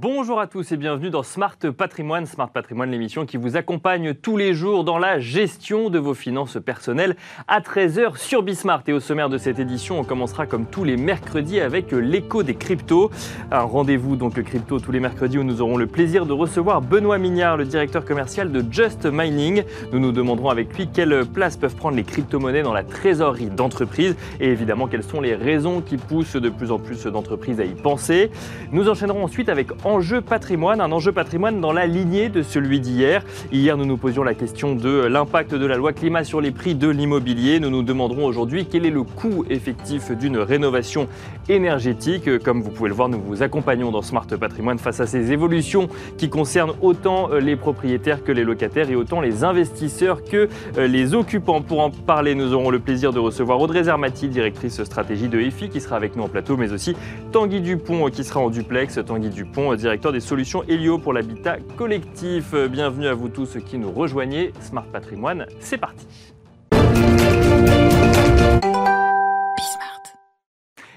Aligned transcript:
Bonjour 0.00 0.38
à 0.38 0.46
tous 0.46 0.70
et 0.70 0.76
bienvenue 0.76 1.10
dans 1.10 1.24
Smart 1.24 1.56
Patrimoine. 1.76 2.24
Smart 2.24 2.48
Patrimoine, 2.48 2.88
l'émission 2.88 3.26
qui 3.26 3.36
vous 3.36 3.56
accompagne 3.56 4.14
tous 4.14 4.36
les 4.36 4.54
jours 4.54 4.84
dans 4.84 4.96
la 4.96 5.18
gestion 5.18 5.90
de 5.90 5.98
vos 5.98 6.14
finances 6.14 6.56
personnelles 6.64 7.16
à 7.48 7.58
13h 7.58 8.16
sur 8.16 8.44
Bismart. 8.44 8.84
Et 8.86 8.92
au 8.92 9.00
sommaire 9.00 9.28
de 9.28 9.38
cette 9.38 9.58
édition, 9.58 9.98
on 9.98 10.04
commencera 10.04 10.46
comme 10.46 10.66
tous 10.66 10.84
les 10.84 10.96
mercredis 10.96 11.58
avec 11.58 11.90
l'écho 11.90 12.44
des 12.44 12.54
cryptos. 12.54 13.10
Un 13.50 13.62
rendez-vous 13.62 14.14
donc 14.14 14.40
crypto 14.40 14.78
tous 14.78 14.92
les 14.92 15.00
mercredis 15.00 15.36
où 15.36 15.42
nous 15.42 15.62
aurons 15.62 15.76
le 15.76 15.88
plaisir 15.88 16.26
de 16.26 16.32
recevoir 16.32 16.80
Benoît 16.80 17.18
Mignard, 17.18 17.56
le 17.56 17.64
directeur 17.64 18.04
commercial 18.04 18.52
de 18.52 18.64
Just 18.70 19.04
Mining. 19.04 19.64
Nous 19.92 19.98
nous 19.98 20.12
demanderons 20.12 20.50
avec 20.50 20.78
lui 20.78 20.86
quelle 20.86 21.24
place 21.26 21.56
peuvent 21.56 21.74
prendre 21.74 21.96
les 21.96 22.04
crypto-monnaies 22.04 22.62
dans 22.62 22.72
la 22.72 22.84
trésorerie 22.84 23.50
d'entreprise 23.50 24.14
et 24.38 24.48
évidemment 24.48 24.86
quelles 24.86 25.02
sont 25.02 25.20
les 25.20 25.34
raisons 25.34 25.80
qui 25.80 25.96
poussent 25.96 26.36
de 26.36 26.50
plus 26.50 26.70
en 26.70 26.78
plus 26.78 27.02
d'entreprises 27.06 27.58
à 27.58 27.64
y 27.64 27.74
penser. 27.74 28.30
Nous 28.70 28.88
enchaînerons 28.88 29.24
ensuite 29.24 29.48
avec 29.48 29.72
enjeu 29.88 30.20
patrimoine, 30.20 30.80
un 30.80 30.92
enjeu 30.92 31.12
patrimoine 31.12 31.60
dans 31.60 31.72
la 31.72 31.86
lignée 31.86 32.28
de 32.28 32.42
celui 32.42 32.78
d'hier. 32.78 33.24
Hier, 33.50 33.76
nous 33.76 33.86
nous 33.86 33.96
posions 33.96 34.22
la 34.22 34.34
question 34.34 34.74
de 34.74 35.06
l'impact 35.06 35.54
de 35.54 35.66
la 35.66 35.76
loi 35.76 35.92
climat 35.92 36.24
sur 36.24 36.40
les 36.40 36.50
prix 36.50 36.74
de 36.74 36.88
l'immobilier. 36.88 37.58
Nous 37.58 37.70
nous 37.70 37.82
demanderons 37.82 38.26
aujourd'hui 38.26 38.66
quel 38.70 38.84
est 38.84 38.90
le 38.90 39.02
coût 39.02 39.44
effectif 39.48 40.12
d'une 40.12 40.36
rénovation 40.36 41.08
énergétique. 41.48 42.38
Comme 42.42 42.60
vous 42.60 42.70
pouvez 42.70 42.90
le 42.90 42.94
voir, 42.94 43.08
nous 43.08 43.20
vous 43.20 43.42
accompagnons 43.42 43.90
dans 43.90 44.02
Smart 44.02 44.26
Patrimoine 44.26 44.78
face 44.78 45.00
à 45.00 45.06
ces 45.06 45.32
évolutions 45.32 45.88
qui 46.18 46.28
concernent 46.28 46.74
autant 46.82 47.30
les 47.34 47.56
propriétaires 47.56 48.22
que 48.22 48.32
les 48.32 48.44
locataires 48.44 48.90
et 48.90 48.96
autant 48.96 49.20
les 49.22 49.42
investisseurs 49.42 50.22
que 50.22 50.48
les 50.76 51.14
occupants. 51.14 51.62
Pour 51.62 51.80
en 51.80 51.90
parler, 51.90 52.34
nous 52.34 52.52
aurons 52.52 52.70
le 52.70 52.78
plaisir 52.78 53.12
de 53.12 53.18
recevoir 53.18 53.60
Audrey 53.60 53.84
Zermati, 53.84 54.28
directrice 54.28 54.82
stratégie 54.84 55.28
de 55.28 55.40
EFI, 55.40 55.70
qui 55.70 55.80
sera 55.80 55.96
avec 55.96 56.14
nous 56.14 56.24
en 56.24 56.28
plateau, 56.28 56.56
mais 56.56 56.72
aussi 56.72 56.94
Tanguy 57.32 57.62
Dupont, 57.62 58.10
qui 58.10 58.24
sera 58.24 58.40
en 58.40 58.50
duplex. 58.50 58.98
Tanguy 59.06 59.30
Dupont, 59.30 59.77
directeur 59.78 60.12
des 60.12 60.20
solutions 60.20 60.62
Helio 60.64 60.98
pour 60.98 61.12
l'habitat 61.12 61.58
collectif. 61.76 62.54
Bienvenue 62.54 63.06
à 63.06 63.14
vous 63.14 63.28
tous 63.28 63.56
qui 63.66 63.78
nous 63.78 63.90
rejoignez. 63.90 64.52
Smart 64.60 64.84
Patrimoine, 64.84 65.46
c'est 65.60 65.78
parti. 65.78 66.06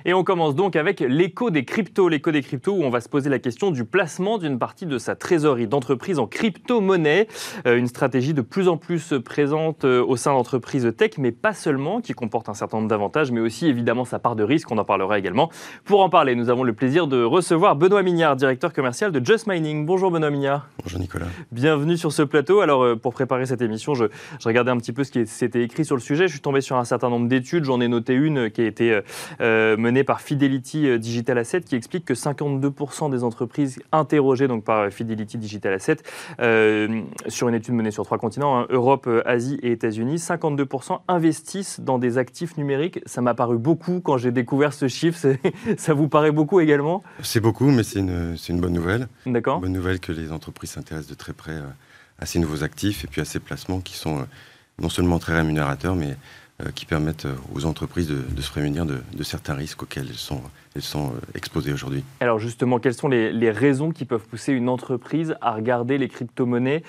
Et 0.05 0.13
on 0.13 0.23
commence 0.23 0.55
donc 0.55 0.75
avec 0.75 0.99
l'écho 0.99 1.52
des 1.52 1.63
cryptos. 1.63 2.09
L'écho 2.09 2.31
des 2.31 2.41
cryptos 2.41 2.73
où 2.73 2.83
on 2.83 2.89
va 2.89 3.02
se 3.02 3.09
poser 3.09 3.30
la 3.30 3.39
question 3.39 3.71
du 3.71 3.85
placement 3.85 4.38
d'une 4.38 4.58
partie 4.58 4.85
de 4.85 4.97
sa 4.97 5.16
trésorerie 5.16 5.67
d'entreprise 5.67 6.17
en 6.17 6.27
crypto-monnaie. 6.27 7.27
Euh, 7.67 7.77
une 7.77 7.88
stratégie 7.88 8.33
de 8.33 8.41
plus 8.41 8.67
en 8.67 8.77
plus 8.77 9.13
présente 9.23 9.85
euh, 9.85 10.03
au 10.03 10.16
sein 10.16 10.31
d'entreprises 10.31 10.91
tech, 10.97 11.11
mais 11.17 11.31
pas 11.31 11.53
seulement, 11.53 12.02
qui 12.02 12.13
comporte 12.13 12.49
un 12.49 12.53
certain 12.53 12.77
nombre 12.77 12.89
d'avantages, 12.89 13.31
mais 13.31 13.41
aussi 13.41 13.67
évidemment 13.67 14.05
sa 14.05 14.17
part 14.17 14.35
de 14.35 14.43
risque. 14.43 14.71
On 14.71 14.77
en 14.77 14.85
parlera 14.85 15.19
également. 15.19 15.49
Pour 15.85 16.02
en 16.02 16.09
parler, 16.09 16.36
nous 16.36 16.49
avons 16.49 16.63
le 16.63 16.73
plaisir 16.73 17.08
de 17.08 17.23
recevoir 17.23 17.75
Benoît 17.75 18.02
Mignard, 18.02 18.36
directeur 18.36 18.73
commercial 18.73 19.11
de 19.11 19.23
Just 19.23 19.47
Mining. 19.47 19.86
Bonjour 19.86 20.09
Benoît 20.09 20.31
Mignard. 20.31 20.67
Bonjour 20.83 20.99
Nicolas. 20.99 21.27
Bienvenue 21.52 21.97
sur 21.97 22.11
ce 22.11 22.23
plateau. 22.23 22.61
Alors 22.61 22.83
euh, 22.83 22.95
pour 22.95 23.13
préparer 23.13 23.45
cette 23.45 23.61
émission, 23.61 23.93
je, 23.93 24.05
regardais 24.43 24.71
un 24.71 24.77
petit 24.77 24.93
peu 24.93 25.03
ce 25.03 25.11
qui 25.11 25.27
s'était 25.27 25.61
écrit 25.61 25.86
sur 25.86 25.95
le 25.95 26.02
sujet. 26.02 26.27
Je 26.27 26.33
suis 26.33 26.41
tombé 26.41 26.61
sur 26.61 26.77
un 26.77 26.86
certain 26.86 27.09
nombre 27.09 27.27
d'études. 27.27 27.65
J'en 27.65 27.81
ai 27.81 27.88
noté 27.88 28.13
une 28.13 28.49
qui 28.49 28.61
a 28.61 28.65
été 28.65 28.99
menée 29.39 29.91
par 30.03 30.22
Fidelity 30.22 30.88
euh, 30.88 30.97
Digital 30.97 31.38
Asset 31.38 31.61
qui 31.61 31.75
explique 31.75 32.06
que 32.06 32.14
52% 32.14 33.11
des 33.11 33.23
entreprises 33.23 33.80
interrogées 33.92 34.48
donc 34.48 34.64
par 34.64 34.92
Fidelity 34.92 35.38
Digital 35.38 35.73
Asset 35.73 35.98
euh, 36.39 37.02
sur 37.28 37.50
une 37.50 37.56
étude 37.56 37.73
menée 37.73 37.92
sur 37.92 38.06
trois 38.06 38.17
continents, 38.17 38.59
hein, 38.59 38.67
Europe, 38.70 39.06
euh, 39.08 39.22
Asie 39.25 39.59
et 39.61 39.72
États-Unis, 39.72 40.16
52% 40.16 41.02
investissent 41.08 41.80
dans 41.80 42.00
des 42.00 42.17
actifs 42.17 42.58
numériques. 42.58 43.00
Ça 43.06 43.22
m'a 43.22 43.33
paru 43.33 43.58
beaucoup 43.58 44.02
quand 44.02 44.17
j'ai 44.17 44.31
découvert 44.31 44.73
ce 44.73 44.88
chiffre. 44.88 45.20
Ça 45.78 45.94
vous 45.94 46.08
paraît 46.08 46.31
beaucoup 46.31 46.59
également? 46.59 47.03
C'est 47.22 47.42
beaucoup, 47.42 47.70
mais 47.70 47.83
c'est 47.83 48.00
une, 48.00 48.36
une, 48.50 48.61
bonne 48.61 48.73
nouvelle. 48.73 49.08
D'accord. 49.26 49.60
Bonne 49.60 49.73
nouvelle 49.73 49.99
que 49.99 50.11
les 50.11 50.32
entreprises 50.32 50.71
s'intéressent 50.71 51.10
de 51.10 51.15
très 51.15 51.33
près 51.33 51.60
à 52.20 52.26
ces 52.26 52.39
nouveaux 52.39 52.64
actifs 52.64 53.04
et 53.04 53.08
puis 53.08 53.21
à 53.21 53.26
ces 53.26 53.39
placements 53.39 53.80
qui 53.80 53.95
sont 53.98 54.26
non 54.82 54.89
seulement 54.89 55.20
très 55.20 55.36
rémunérateurs, 55.36 55.95
mais 55.95 56.11
euh, 56.11 56.15
qui 56.76 56.86
permettent 56.86 57.26
euh, 57.26 57.36
aux 57.54 57.66
entreprises 57.66 58.08
de, 58.08 58.42
se 58.42 58.49
prémunir 58.49 58.86
de, 58.86 59.23
certains 59.23 59.55
risques 59.55 59.83
auxquels 59.83 60.08
elles 60.10 60.16
sont, 60.16 60.42
elles 60.76 60.82
sont 60.82 61.08
euh, 61.08 61.20
exposées 61.36 61.73
aujourd'hui. 61.73 62.04
Alors 62.20 62.39
justement, 62.39 62.80
quelles 62.80 62.93
sont 62.93 63.08
les, 63.08 63.52
raisons 63.52 63.92
qui 63.92 64.05
peuvent 64.05 64.26
pousser 64.26 64.54
une 64.54 64.70
entreprise 64.70 65.36
à 65.42 65.52
regarder 65.52 65.98
les 65.98 66.08
crypto-monnaies 66.08 66.83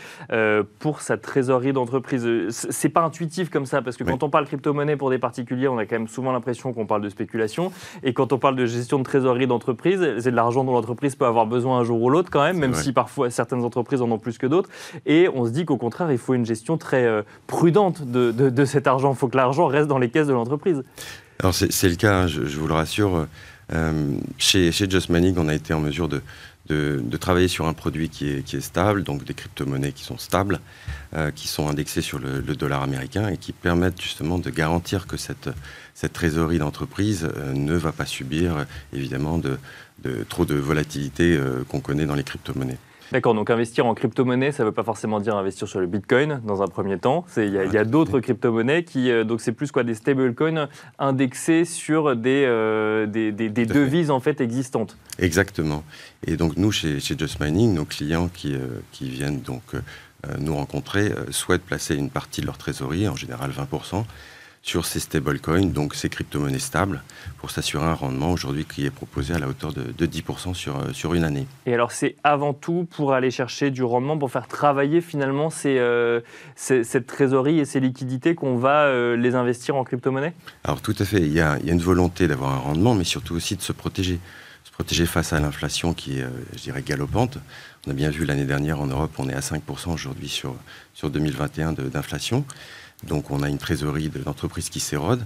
pour 0.78 1.00
sa 1.00 1.16
trésorerie 1.16 1.72
d'entreprise? 1.72 2.26
C'est 2.50 2.88
pas 2.88 3.03
intuitif 3.03 3.50
comme 3.50 3.66
ça, 3.66 3.82
parce 3.82 3.97
que 3.97 4.04
quand 4.04 4.22
on 4.22 4.31
parle 4.31 4.47
crypto-monnaie 4.47 4.97
pour 4.97 5.10
des 5.10 5.19
particuliers, 5.19 5.69
on 5.69 5.78
a 5.78 5.87
quand 5.87 5.97
même 5.97 6.09
souvent 6.09 6.32
l'impression 6.32 6.72
qu'on 6.72 6.87
parle 6.87 7.03
de 7.03 7.09
spéculation. 7.09 7.72
Et 8.04 8.12
quand 8.12 8.32
on 8.32 8.38
parle 8.38 8.54
de 8.54 8.66
gestion 8.66 8.98
de 8.98 9.03
trésorerie 9.03 9.47
d'entreprise, 9.47 10.00
c'est 10.19 10.31
de 10.31 10.37
l'argent 10.37 10.62
dont 10.62 10.72
l'entreprise 10.72 11.16
peut 11.16 11.26
avoir 11.26 11.47
besoin 11.47 11.81
un 11.81 11.84
jour 11.84 12.00
ou 12.00 12.10
l'autre 12.10 12.31
quand 12.31 12.43
même, 12.43 12.59
même 12.59 12.75
si 12.75 12.93
parfois 12.93 13.31
certaines 13.31 13.64
entreprises 13.64 14.03
en 14.03 14.10
ont 14.10 14.19
plus 14.19 14.38
que 14.38 14.47
d'autres. 14.47 14.70
Et 15.06 15.28
on 15.34 15.44
se 15.44 15.50
dit 15.50 15.64
qu'au 15.64 15.76
contraire, 15.76 16.12
il 16.12 16.19
faut 16.19 16.34
une 16.34 16.47
gestion 16.47 16.78
très 16.78 17.25
prudente 17.47 18.03
de, 18.03 18.31
de 18.31 18.64
cet 18.64 18.87
argent. 18.87 19.12
Il 19.12 19.16
faut 19.16 19.28
que 19.28 19.37
l'argent 19.37 19.66
reste 19.66 19.88
dans 19.88 19.99
les 19.99 20.10
caisses 20.10 20.28
de 20.28 20.32
l'entreprise. 20.32 20.82
Alors 21.41 21.54
c'est 21.54 21.88
le 21.88 21.97
cas, 21.97 22.22
hein, 22.22 22.26
je, 22.28 22.41
vous 22.41 22.69
le 22.69 22.75
rassure. 22.75 23.26
Euh, 23.72 24.16
chez, 24.38 24.72
chez 24.72 24.88
Just 24.88 25.09
Money, 25.09 25.34
on 25.37 25.49
a 25.49 25.55
été 25.55 25.72
en 25.75 25.81
mesure 25.81 26.09
de, 26.09 26.22
travailler 27.21 27.49
sur 27.49 27.66
un 27.66 27.75
produit 27.75 28.09
qui 28.09 28.28
est, 28.28 28.60
stable, 28.60 29.03
donc 29.03 29.25
des 29.25 29.34
crypto-monnaies 29.34 29.93
qui 29.93 30.05
sont 30.05 30.19
stables, 30.19 30.60
euh, 31.15 31.31
qui 31.31 31.47
sont 31.47 31.69
indexées 31.69 32.00
sur 32.00 32.19
le, 32.19 32.41
dollar 32.56 32.82
américain 32.82 33.28
et 33.28 33.37
qui 33.37 33.53
permettent 33.53 34.00
justement 34.00 34.38
de 34.38 34.50
garantir 34.50 35.06
que 35.06 35.16
cette, 35.16 35.50
trésorerie 36.12 36.59
d'entreprise 36.59 37.28
euh, 37.37 37.53
ne 37.53 37.75
va 37.75 37.93
pas 37.93 38.06
subir 38.06 38.66
évidemment 38.93 39.38
de, 39.38 39.59
de 40.03 40.25
trop 40.28 40.44
de 40.44 40.55
volatilité 40.55 41.38
qu'on 41.69 41.81
connaît 41.81 42.06
dans 42.06 42.16
les 42.16 42.25
crypto-monnaies. 42.25 42.78
D'accord, 43.10 43.34
donc 43.34 43.50
investir 43.50 43.86
en 43.86 43.94
crypto-monnaie, 43.94 44.52
ça 44.52 44.62
ne 44.62 44.68
veut 44.68 44.74
pas 44.74 44.84
forcément 44.84 45.20
dire 45.20 45.36
investir 45.36 45.68
sur 45.68 45.80
le 45.80 45.86
Bitcoin 45.86 46.40
dans 46.44 46.62
un 46.62 46.66
premier 46.66 46.98
temps. 46.98 47.24
Il 47.36 47.52
y 47.52 47.78
a, 47.78 47.84
d'autres 47.84 48.20
crypto-monnaies 48.20 48.84
qui, 48.84 49.10
euh, 49.10 49.24
donc 49.24 49.40
c'est 49.40 49.52
plus 49.52 49.72
quoi 49.72 49.84
des 49.84 49.94
stablecoins 49.94 50.68
indexés 50.98 51.64
sur 51.64 52.16
des, 52.16 52.44
euh, 52.46 53.06
des, 53.06 53.32
devises 53.32 54.10
en 54.10 54.20
fait 54.20 54.40
existantes. 54.40 54.96
Exactement. 55.18 55.84
Et 56.26 56.36
donc 56.36 56.56
nous, 56.56 56.72
chez, 56.72 57.00
chez 57.00 57.16
Just 57.18 57.40
Mining, 57.40 57.74
nos 57.74 57.84
clients 57.84 58.30
qui, 58.32 58.54
euh, 58.54 58.66
qui 58.92 59.08
viennent 59.08 59.40
donc 59.40 59.62
nous 60.38 60.54
rencontrer 60.54 61.10
souhaitent 61.30 61.64
placer 61.64 61.96
une 61.96 62.08
partie 62.08 62.42
de 62.42 62.46
leur 62.46 62.56
trésorerie, 62.56 63.08
en 63.08 63.16
général 63.16 63.50
20%, 63.50 64.04
sur 64.62 64.87
ces 64.87 65.00
stablecoins, 65.00 65.67
donc 65.67 65.95
ces 65.95 66.09
crypto-monnaies 66.09 66.61
stables, 66.61 67.03
pour 67.39 67.50
s'assurer 67.50 67.84
un 67.84 67.95
rendement 67.95 68.31
aujourd'hui 68.31 68.65
qui 68.65 68.87
est 68.87 68.91
proposé 68.91 69.34
à 69.34 69.39
la 69.41 69.49
hauteur 69.49 69.73
de, 69.73 70.06
10% 70.06 70.55
sur, 70.55 70.77
euh, 70.77 70.93
sur 70.93 71.15
une 71.15 71.25
année. 71.25 71.47
Et 71.67 71.75
alors 71.75 71.91
c'est 71.91 72.15
avant 72.23 72.55
tout 72.55 72.87
pour 72.97 73.12
aller 73.12 73.33
chercher 73.33 73.71
du 73.73 73.83
rendement, 73.83 74.17
pour 74.17 74.31
faire 74.31 74.47
travailler 74.47 75.00
finalement 75.00 75.50
ces, 75.50 75.78
euh, 75.78 76.21
cette 76.55 77.06
trésorerie 77.06 77.59
et 77.59 77.65
ces 77.65 77.81
liquidités 77.81 78.37
qu'on 78.37 78.56
va 78.56 78.84
euh, 78.84 79.17
les 79.17 79.34
investir 79.34 79.75
en 79.75 79.83
crypto-monnaie? 79.83 80.33
Alors 80.62 80.81
tout 80.81 80.94
à 80.97 81.05
fait, 81.05 81.19
il 81.19 81.33
y 81.33 81.41
a, 81.41 81.59
il 81.59 81.67
y 81.67 81.71
a 81.71 81.73
une 81.73 81.81
volonté 81.81 82.29
d'avoir 82.29 82.53
un 82.53 82.59
rendement, 82.59 82.94
mais 82.94 83.05
surtout 83.05 83.34
aussi 83.34 83.56
de 83.56 83.62
se 83.62 83.73
protéger. 83.73 84.21
Se 84.65 84.71
protéger 84.71 85.06
face 85.06 85.33
à 85.33 85.41
l'inflation 85.41 85.93
qui 85.93 86.21
est, 86.21 86.27
je 86.55 86.62
dirais, 86.62 86.83
galopante. 86.83 87.39
On 87.87 87.91
a 87.91 87.94
bien 87.94 88.11
vu 88.11 88.25
l'année 88.25 88.44
dernière 88.44 88.81
en 88.81 88.87
Europe, 88.87 89.11
on 89.19 89.29
est 89.29 89.34
à 89.34 89.41
5% 89.41 89.93
aujourd'hui 89.93 90.29
sur, 90.29 90.55
sur 90.94 91.11
2021 91.11 91.73
d'inflation. 91.73 92.44
Donc 93.04 93.30
on 93.30 93.42
a 93.42 93.48
une 93.48 93.58
trésorerie 93.58 94.08
de 94.08 94.22
l'entreprise 94.24 94.68
qui 94.68 94.80
s'érode. 94.80 95.24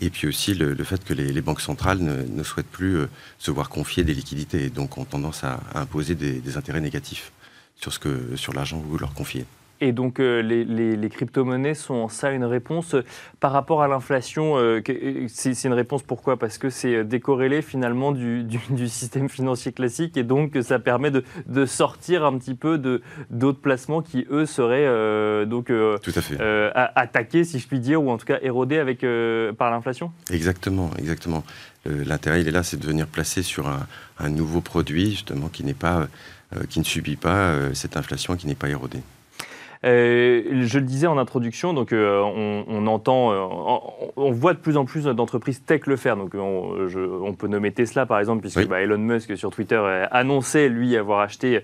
Et 0.00 0.10
puis 0.10 0.28
aussi 0.28 0.54
le, 0.54 0.74
fait 0.84 1.02
que 1.04 1.14
les, 1.14 1.40
banques 1.40 1.60
centrales 1.60 1.98
ne, 1.98 2.42
souhaitent 2.42 2.70
plus 2.70 2.96
euh, 2.96 3.08
se 3.38 3.50
voir 3.50 3.70
confier 3.70 4.04
des 4.04 4.12
liquidités 4.12 4.64
et 4.64 4.70
donc 4.70 4.98
ont 4.98 5.06
tendance 5.06 5.42
à, 5.42 5.60
imposer 5.74 6.14
des, 6.14 6.56
intérêts 6.58 6.82
négatifs 6.82 7.32
sur, 7.76 7.92
sur 7.92 8.52
l'argent 8.52 8.80
que 8.80 8.86
vous 8.86 8.98
leur 8.98 9.14
confiez. 9.14 9.46
Et 9.80 9.92
donc 9.92 10.20
euh, 10.20 10.40
les, 10.40 11.08
crypto-monnaies 11.08 11.74
sont 11.74 11.94
en 11.94 12.08
ça 12.08 12.30
une 12.30 12.44
réponse 12.44 12.94
euh, 12.94 13.04
par 13.40 13.52
rapport 13.52 13.82
à 13.82 13.88
l'inflation. 13.88 14.56
Euh, 14.56 14.80
c'est 15.28 15.64
une 15.64 15.72
réponse 15.72 16.02
pourquoi? 16.02 16.38
Parce 16.38 16.56
que 16.58 16.70
c'est 16.70 17.04
décorrélé 17.04 17.62
finalement 17.62 18.12
du, 18.12 18.88
système 18.88 19.28
financier 19.28 19.72
classique 19.72 20.16
et 20.16 20.22
donc 20.22 20.56
ça 20.62 20.78
permet 20.78 21.10
de, 21.10 21.66
sortir 21.66 22.24
un 22.24 22.38
petit 22.38 22.54
peu 22.54 22.78
d'autres 23.30 23.60
placements 23.60 24.00
qui 24.00 24.26
eux 24.30 24.46
seraient 24.46 25.46
donc 25.46 25.70
attaqués 26.94 27.44
si 27.44 27.58
je 27.58 27.66
puis 27.66 27.80
dire 27.80 28.02
ou 28.02 28.10
en 28.10 28.16
tout 28.16 28.26
cas 28.26 28.38
érodés 28.42 28.78
avec 28.78 29.04
par 29.58 29.70
l'inflation. 29.70 30.12
Exactement, 30.30 30.90
exactement. 30.98 31.44
L'intérêt 31.84 32.40
il 32.40 32.48
est 32.48 32.52
là, 32.52 32.62
c'est 32.62 32.78
de 32.78 32.86
venir 32.86 33.06
placer 33.06 33.42
sur 33.42 33.68
un, 33.68 33.86
un 34.18 34.28
nouveau 34.28 34.60
produit 34.60 35.10
justement 35.10 35.48
qui 35.48 35.64
n'est 35.64 35.74
pas 35.74 36.06
qui 36.68 36.78
ne 36.78 36.84
subit 36.84 37.16
pas 37.16 37.52
cette 37.74 37.96
inflation, 37.96 38.36
qui 38.36 38.46
n'est 38.46 38.54
pas 38.54 38.68
érodée. 38.68 39.02
Je 39.86 40.78
le 40.78 40.84
disais 40.84 41.06
en 41.06 41.18
introduction, 41.18 41.72
donc 41.72 41.92
on, 41.92 42.86
entend, 42.86 43.32
on, 44.16 44.30
voit 44.32 44.54
de 44.54 44.58
plus 44.58 44.76
en 44.76 44.84
plus 44.84 45.04
d'entreprises 45.04 45.62
tech 45.64 45.86
le 45.86 45.96
faire. 45.96 46.16
Donc 46.16 46.34
on, 46.34 47.34
peut 47.34 47.48
nommer 47.48 47.72
Tesla 47.72 48.06
par 48.06 48.18
exemple, 48.18 48.40
puisque 48.40 48.66
bah, 48.66 48.80
Elon 48.80 48.98
Musk 48.98 49.36
sur 49.36 49.50
Twitter 49.50 49.80
annonçait 50.10 50.68
lui 50.68 50.96
avoir 50.96 51.20
acheté 51.20 51.60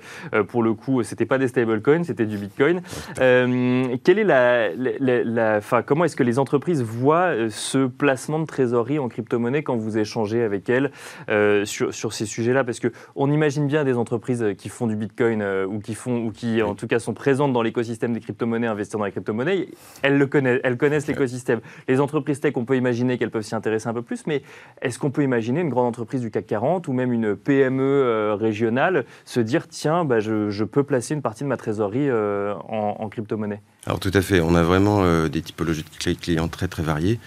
pour 0.48 0.62
le 0.62 0.74
coup, 0.74 1.02
c'était 1.02 1.26
pas 1.26 1.38
des 1.38 1.48
stablecoins, 1.48 2.04
c'était 2.04 2.26
du 2.26 2.36
Bitcoin. 2.36 2.82
quelle 3.16 4.18
est 4.18 4.24
la, 4.24 4.68
la, 4.74 5.60
comment 5.84 6.04
est-ce 6.04 6.16
que 6.16 6.22
les 6.22 6.38
entreprises 6.38 6.82
voient 6.82 7.32
ce 7.48 7.86
placement 7.86 8.38
de 8.38 8.46
trésorerie 8.46 8.98
en 8.98 9.08
crypto-monnaie 9.08 9.62
quand 9.62 9.76
vous 9.76 9.98
échangez 9.98 10.42
avec 10.42 10.68
elles 10.68 10.90
sur, 11.64 11.92
sur 11.92 12.12
ces 12.12 12.26
sujets-là? 12.26 12.64
Parce 12.64 12.80
qu'on 12.80 13.30
imagine 13.30 13.66
bien 13.66 13.84
des 13.84 13.96
entreprises 13.96 14.44
qui 14.58 14.68
font 14.68 14.86
du 14.86 14.96
Bitcoin 14.96 15.42
ou 15.42 15.80
qui 15.80 15.94
font 15.94 16.26
ou 16.26 16.30
qui 16.30 16.62
en 16.62 16.74
tout 16.74 16.86
cas 16.86 16.98
sont 16.98 17.14
présentes 17.14 17.52
dans 17.52 17.62
l'écosystème 17.62 18.11
des 18.12 18.20
crypto-monnaies, 18.20 18.66
investir 18.66 18.98
dans 18.98 19.04
les 19.04 19.12
crypto-monnaies, 19.12 19.68
elles 20.02 20.18
le 20.18 20.26
connaissent, 20.26 20.60
elles 20.64 20.76
connaissent 20.76 21.06
l'écosystème. 21.06 21.60
Les 21.88 22.00
entreprises 22.00 22.40
tech, 22.40 22.52
on 22.56 22.64
peut 22.64 22.76
imaginer 22.76 23.18
qu'elles 23.18 23.30
peuvent 23.30 23.42
s'y 23.42 23.54
intéresser 23.54 23.88
un 23.88 23.94
peu 23.94 24.02
plus, 24.02 24.26
mais 24.26 24.42
est-ce 24.80 24.98
qu'on 24.98 25.10
peut 25.10 25.22
imaginer 25.22 25.60
une 25.60 25.68
grande 25.68 25.86
entreprise 25.86 26.20
du 26.20 26.30
CAC 26.30 26.46
40 26.46 26.88
ou 26.88 26.92
même 26.92 27.12
une 27.12 27.36
PME 27.36 27.82
euh, 27.82 28.34
régionale 28.34 29.04
se 29.24 29.40
dire 29.40 29.68
tiens, 29.68 30.04
bah, 30.04 30.20
je, 30.20 30.64
peux 30.64 30.82
placer 30.84 31.14
une 31.14 31.22
partie 31.22 31.44
de 31.44 31.48
ma 31.48 31.56
trésorerie 31.56 32.08
euh, 32.08 32.54
en, 32.68 33.08
crypto-monnaie? 33.08 33.60
Alors 33.86 34.00
tout 34.00 34.12
à 34.14 34.22
fait, 34.22 34.40
on 34.40 34.54
a 34.54 34.62
vraiment 34.62 35.02
euh, 35.02 35.28
des 35.28 35.42
typologies 35.42 35.84
de 35.84 36.14
clients 36.14 36.48
très 36.48 36.68
très 36.68 36.82
variées. 36.82 37.18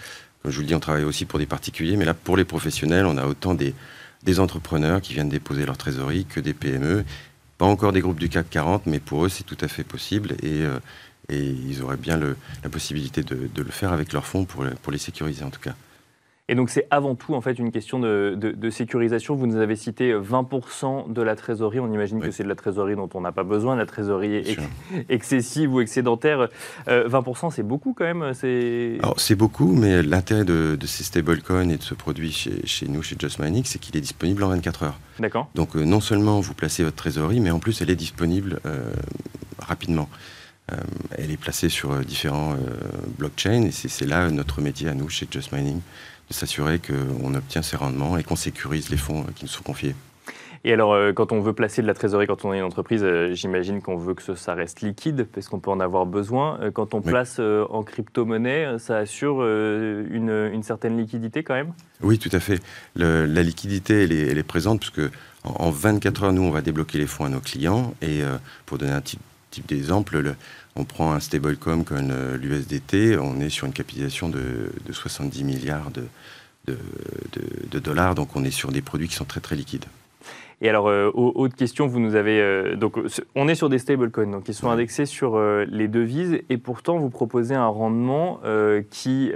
Comme 0.42 0.52
je 0.52 0.56
vous 0.56 0.62
le 0.62 0.68
dis, 0.68 0.74
on 0.74 0.80
travaille 0.80 1.04
aussi 1.04 1.24
pour 1.24 1.38
des 1.38 1.46
particuliers, 1.46 1.96
mais 1.96 2.04
là 2.04 2.14
pour 2.14 2.36
les 2.36 2.44
professionnels, 2.44 3.06
on 3.06 3.16
a 3.18 3.26
autant 3.26 3.54
des, 3.54 3.74
des 4.22 4.40
entrepreneurs 4.40 5.00
qui 5.00 5.14
viennent 5.14 5.28
déposer 5.28 5.66
leur 5.66 5.76
trésorerie 5.76 6.24
que 6.24 6.40
des 6.40 6.54
PME 6.54 7.04
pas 7.58 7.66
encore 7.66 7.92
des 7.92 8.00
groupes 8.00 8.20
du 8.20 8.28
CAC 8.28 8.50
40, 8.50 8.86
mais 8.86 9.00
pour 9.00 9.24
eux, 9.24 9.28
c'est 9.28 9.44
tout 9.44 9.56
à 9.60 9.68
fait 9.68 9.84
possible 9.84 10.32
et, 10.42 10.62
euh, 10.62 10.78
ils 11.28 11.82
auraient 11.82 11.96
bien 11.96 12.18
la 12.18 12.70
possibilité 12.70 13.22
de, 13.22 13.50
le 13.56 13.70
faire 13.70 13.92
avec 13.92 14.12
leurs 14.12 14.26
fonds 14.26 14.44
pour 14.44 14.92
les 14.92 14.98
sécuriser 14.98 15.42
en 15.42 15.50
tout 15.50 15.60
cas. 15.60 15.74
Et 16.48 16.54
donc 16.54 16.70
c'est 16.70 16.86
avant 16.92 17.16
tout 17.16 17.34
en 17.34 17.40
fait 17.40 17.58
une 17.58 17.72
question 17.72 17.98
de, 17.98 18.36
de, 18.38 18.70
sécurisation. 18.70 19.34
Vous 19.34 19.48
nous 19.48 19.56
avez 19.56 19.74
cité 19.74 20.14
20% 20.14 21.12
de 21.12 21.22
la 21.22 21.34
trésorerie. 21.34 21.80
On 21.80 21.92
imagine 21.92 22.20
que 22.20 22.30
c'est 22.30 22.44
de 22.44 22.48
la 22.48 22.54
trésorerie 22.54 22.94
dont 22.94 23.08
on 23.14 23.20
n'a 23.20 23.32
pas 23.32 23.42
besoin, 23.42 23.74
la 23.74 23.86
trésorerie 23.86 24.56
excessive 25.08 25.74
ou 25.74 25.80
excédentaire. 25.80 26.48
20% 26.86 26.86
euh, 26.88 27.50
c'est 27.50 27.64
beaucoup 27.64 27.94
quand 27.94 28.04
même. 28.04 28.32
C'est 28.32 28.98
c'est 29.16 29.34
beaucoup, 29.34 29.72
mais 29.72 30.04
l'intérêt 30.04 30.44
de, 30.44 30.78
ces 30.86 31.02
stablecoins 31.02 31.68
et 31.68 31.78
de 31.78 31.82
ce 31.82 31.94
produit 31.94 32.30
chez, 32.30 32.64
chez 32.64 32.86
nous, 32.86 33.02
chez 33.02 33.16
Just 33.18 33.40
Mining, 33.40 33.64
c'est 33.64 33.80
qu'il 33.80 33.96
est 33.96 34.00
disponible 34.00 34.44
en 34.44 34.48
24 34.48 34.82
heures. 34.84 35.00
D'accord. 35.18 35.48
Donc 35.56 35.74
euh, 35.74 35.84
non 35.84 36.00
seulement 36.00 36.38
vous 36.40 36.54
placez 36.54 36.84
votre 36.84 36.96
trésorerie, 36.96 37.40
mais 37.40 37.50
en 37.50 37.58
plus 37.58 37.82
elle 37.82 37.90
est 37.90 37.96
disponible 37.96 38.60
euh, 38.66 38.92
rapidement. 39.58 40.08
elle 41.18 41.30
est 41.30 41.36
placée 41.36 41.68
sur 41.68 41.94
différents 42.00 42.56
blockchains 43.18 43.62
et 43.62 43.70
c'est 43.70 44.06
là 44.06 44.30
notre 44.30 44.60
métier 44.60 44.88
à 44.88 44.94
nous 44.94 45.08
chez 45.08 45.26
Just 45.30 45.52
Mining 45.52 45.80
de 46.28 46.34
s'assurer 46.34 46.80
qu'on 46.80 47.34
obtient 47.34 47.62
ces 47.62 47.76
rendements 47.76 48.16
et 48.16 48.22
qu'on 48.22 48.36
sécurise 48.36 48.90
les 48.90 48.96
fonds 48.96 49.24
qui 49.34 49.44
nous 49.44 49.50
sont 49.50 49.62
confiés. 49.62 49.94
Et 50.66 50.72
alors, 50.72 50.94
euh, 50.94 51.12
quand 51.12 51.30
on 51.30 51.40
veut 51.40 51.52
placer 51.52 51.80
de 51.80 51.86
la 51.86 51.94
trésorerie, 51.94 52.26
quand 52.26 52.44
on 52.44 52.52
est 52.52 52.58
une 52.58 52.64
entreprise, 52.64 53.02
euh, 53.04 53.32
j'imagine 53.34 53.80
qu'on 53.80 53.96
veut 53.96 54.14
que 54.14 54.34
ça 54.34 54.54
reste 54.54 54.80
liquide, 54.80 55.28
parce 55.32 55.48
qu'on 55.48 55.60
peut 55.60 55.70
en 55.70 55.78
avoir 55.78 56.06
besoin. 56.06 56.58
Euh, 56.60 56.72
quand 56.72 56.92
on 56.92 57.02
place 57.02 57.38
en 57.38 57.84
crypto-monnaie, 57.84 58.76
ça 58.80 58.96
assure 58.96 59.42
une, 59.46 60.62
certaine 60.64 60.98
liquidité 60.98 61.44
quand 61.44 61.54
même? 61.54 61.72
Oui, 62.02 62.18
tout 62.18 62.30
à 62.32 62.40
fait. 62.40 62.60
la 62.96 63.42
liquidité, 63.44 64.02
elle 64.02 64.38
est, 64.38 64.42
présente, 64.42 64.80
puisque 64.80 65.08
en, 65.44 65.66
en, 65.66 65.70
24 65.70 66.24
heures, 66.24 66.32
nous, 66.32 66.42
on 66.42 66.50
va 66.50 66.62
débloquer 66.62 66.98
les 66.98 67.06
fonds 67.06 67.24
à 67.24 67.28
nos 67.28 67.38
clients. 67.38 67.94
Et 68.02 68.22
pour 68.64 68.78
donner 68.78 68.90
un 68.90 69.00
type, 69.00 69.20
type 69.56 69.68
d'exemple, 69.68 70.34
on 70.76 70.84
prend 70.84 71.12
un 71.12 71.20
stablecoin 71.20 71.82
comme 71.82 72.12
l'USDT, 72.40 73.18
on 73.18 73.40
est 73.40 73.48
sur 73.48 73.66
une 73.66 73.72
capitalisation 73.72 74.28
de, 74.28 74.70
70 74.90 75.44
milliards 75.44 75.90
de, 75.90 77.78
dollars, 77.78 78.14
donc 78.14 78.36
on 78.36 78.44
est 78.44 78.50
sur 78.50 78.72
des 78.72 78.82
produits 78.82 79.08
qui 79.08 79.14
sont 79.14 79.24
très 79.24 79.40
très 79.40 79.56
liquides. 79.56 79.86
Et 80.62 80.70
alors, 80.70 80.88
euh, 80.88 81.10
autre 81.14 81.54
question, 81.54 81.86
vous 81.86 82.00
nous 82.00 82.14
avez. 82.14 82.40
Euh, 82.40 82.76
donc, 82.76 82.98
on 83.34 83.46
est 83.46 83.54
sur 83.54 83.68
des 83.68 83.78
stablecoins, 83.78 84.30
donc 84.30 84.48
ils 84.48 84.54
sont 84.54 84.70
indexés 84.70 85.04
sur 85.04 85.36
euh, 85.36 85.66
les 85.68 85.86
devises, 85.86 86.40
et 86.48 86.56
pourtant 86.56 86.96
vous 86.96 87.10
proposez 87.10 87.54
un 87.54 87.66
rendement 87.66 88.40
qui, 88.90 89.30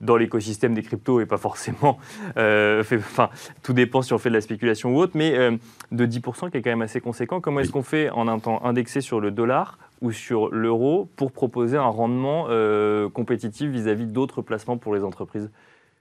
dans 0.00 0.16
l'écosystème 0.16 0.74
des 0.74 0.82
cryptos 0.82 1.20
et 1.20 1.26
pas 1.26 1.38
forcément. 1.38 1.98
Euh, 2.36 2.82
enfin, 2.92 3.30
tout 3.62 3.72
dépend 3.72 4.02
si 4.02 4.12
on 4.12 4.18
fait 4.18 4.28
de 4.28 4.34
la 4.34 4.40
spéculation 4.40 4.94
ou 4.94 4.98
autre, 4.98 5.12
mais 5.14 5.36
euh, 5.36 5.56
de 5.92 6.06
10%, 6.06 6.50
qui 6.50 6.58
est 6.58 6.62
quand 6.62 6.70
même 6.70 6.82
assez 6.82 7.00
conséquent. 7.00 7.40
Comment 7.40 7.60
est-ce 7.60 7.72
qu'on 7.72 7.82
fait 7.82 8.10
en 8.10 8.28
un 8.28 8.38
temps 8.38 8.64
indexé 8.64 9.00
sur 9.00 9.20
le 9.20 9.30
dollar 9.30 9.78
ou 10.02 10.12
sur 10.12 10.50
l'euro 10.50 11.08
pour 11.16 11.32
proposer 11.32 11.76
un 11.76 11.86
rendement 11.86 12.46
euh, 12.50 13.08
compétitif 13.08 13.70
vis-à-vis 13.70 14.06
d'autres 14.06 14.42
placements 14.42 14.76
pour 14.76 14.94
les 14.94 15.02
entreprises? 15.02 15.50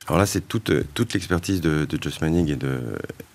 Alors 0.07 0.19
là, 0.19 0.27
c'est 0.27 0.47
toute, 0.47 0.71
toute 0.93 1.13
l'expertise 1.13 1.61
de, 1.61 1.85
de, 1.85 1.97
Just 2.01 2.21
Mining 2.21 2.55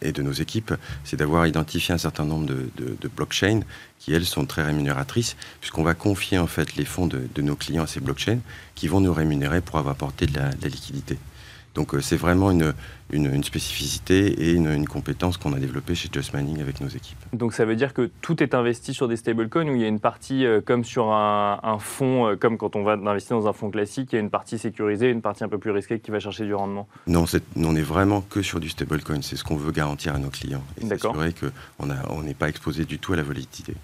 et 0.03 0.13
de, 0.13 0.23
nos 0.23 0.33
équipes, 0.33 0.73
c'est 1.03 1.17
d'avoir 1.17 1.49
identifié 1.49 1.93
un 1.93 1.99
certain 1.99 2.25
nombre 2.25 2.47
de, 2.47 2.71
de, 2.77 3.09
blockchains 3.09 3.63
qui, 3.99 4.13
elles, 4.13 4.25
sont 4.25 4.47
très 4.47 4.63
rémunératrices, 4.63 5.37
puisqu'on 5.61 5.83
va 5.83 5.95
confier 5.95 6.39
en 6.39 6.47
fait 6.47 6.77
les 6.77 6.85
fonds 6.85 7.09
de, 7.09 7.29
nos 7.43 7.57
clients 7.57 7.83
à 7.83 7.87
ces 7.89 7.99
blockchains 7.99 8.39
qui 8.77 8.87
vont 8.87 9.01
nous 9.01 9.13
rémunérer 9.13 9.61
pour 9.61 9.79
avoir 9.81 9.97
porté 9.97 10.27
de 10.27 10.39
la 10.39 10.51
liquidité. 10.63 11.19
Donc 11.75 11.95
euh, 11.95 12.01
c'est 12.01 12.17
vraiment 12.17 12.51
une, 12.51 12.75
une, 13.13 13.45
spécificité 13.45 14.27
et 14.27 14.53
une, 14.53 14.87
compétence 14.87 15.37
qu'on 15.37 15.53
a 15.53 15.59
développée 15.59 15.95
chez 15.95 16.09
Just 16.13 16.35
Mining 16.35 16.61
avec 16.61 16.81
nos 16.81 16.89
équipes. 16.89 17.19
Donc 17.33 17.53
ça 17.53 17.65
veut 17.65 17.77
dire 17.77 17.95
que 17.95 18.11
tout 18.21 18.43
est 18.43 18.55
investi 18.55 18.93
sur 18.93 19.07
des 19.07 19.17
stablecoins 19.17 19.69
où 19.69 19.75
il 19.77 19.81
y 19.81 19.85
a 19.85 19.89
une 19.89 20.01
partie 20.01 20.45
euh, 20.47 20.61
comme 20.61 20.85
sur 20.85 21.13
un, 21.13 21.79
fonds, 21.79 22.27
euh, 22.27 22.37
comme 22.37 22.59
quand 22.59 22.75
on 22.75 22.83
va 22.83 22.93
investir 22.93 23.39
dans 23.39 23.47
un 23.47 23.53
fonds 23.53 23.71
classique, 23.71 24.13
il 24.13 24.17
y 24.17 24.19
a 24.19 24.21
une 24.21 24.31
partie 24.31 24.59
sécurisée, 24.59 25.11
une 25.11 25.23
partie 25.23 25.45
un 25.45 25.49
peu 25.49 25.59
plus 25.59 25.71
risquée 25.71 26.01
qui 26.01 26.11
va 26.11 26.19
chercher 26.19 26.45
du 26.45 26.55
rendement? 26.55 26.89
Non, 27.07 27.25
on 27.57 27.77
est 27.77 27.83
vraiment 27.83 28.21
que 28.21 28.43
sur 28.43 28.59
du 28.59 28.69
stablecoin. 28.69 29.23
C'est 29.23 29.37
ce 29.37 29.45
qu'on 29.45 29.57
veut 29.57 29.73
garantir 29.73 30.15
à 30.15 30.19
nos 30.19 30.31
clients. 30.31 30.65
Et 30.81 30.87
s'assurer 30.87 31.33
qu'on 31.33 31.87
n'est 31.87 31.95
on 32.09 32.23
pas 32.35 32.49
exposé 32.49 32.85
du 32.85 32.99
tout 32.99 33.13
à 33.13 33.17
la 33.17 33.23
volatilité 33.23 33.75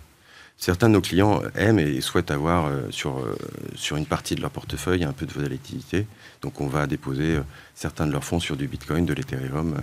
certains 0.57 0.89
de 0.89 0.95
nos 0.95 1.01
clients 1.01 1.43
aiment 1.55 1.79
et 1.79 2.01
souhaitent 2.01 2.31
avoir 2.31 2.67
euh, 2.67 2.91
sur, 2.91 3.19
euh, 3.19 3.37
sur 3.75 3.97
une 3.97 4.07
partie 4.07 4.35
de 4.35 4.41
leur 4.41 4.51
portefeuille 4.51 5.05
un 5.05 5.13
peu 5.13 5.27
de 5.27 5.33
volatilité. 5.33 6.07
Donc 6.43 6.61
on 6.61 6.67
va 6.67 6.87
déposer 6.87 7.37
euh, 7.37 7.43
certains 7.75 8.07
de 8.07 8.13
leurs 8.13 8.25
fonds 8.25 8.41
sur 8.41 8.57
du 8.57 8.67
Bitcoin, 8.67 9.05
de 9.05 9.13
l'Ethereum, 9.13 9.77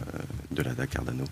de 0.51 0.63
la 0.63 0.73
DAC 0.73 0.91
Cardano 0.91 1.25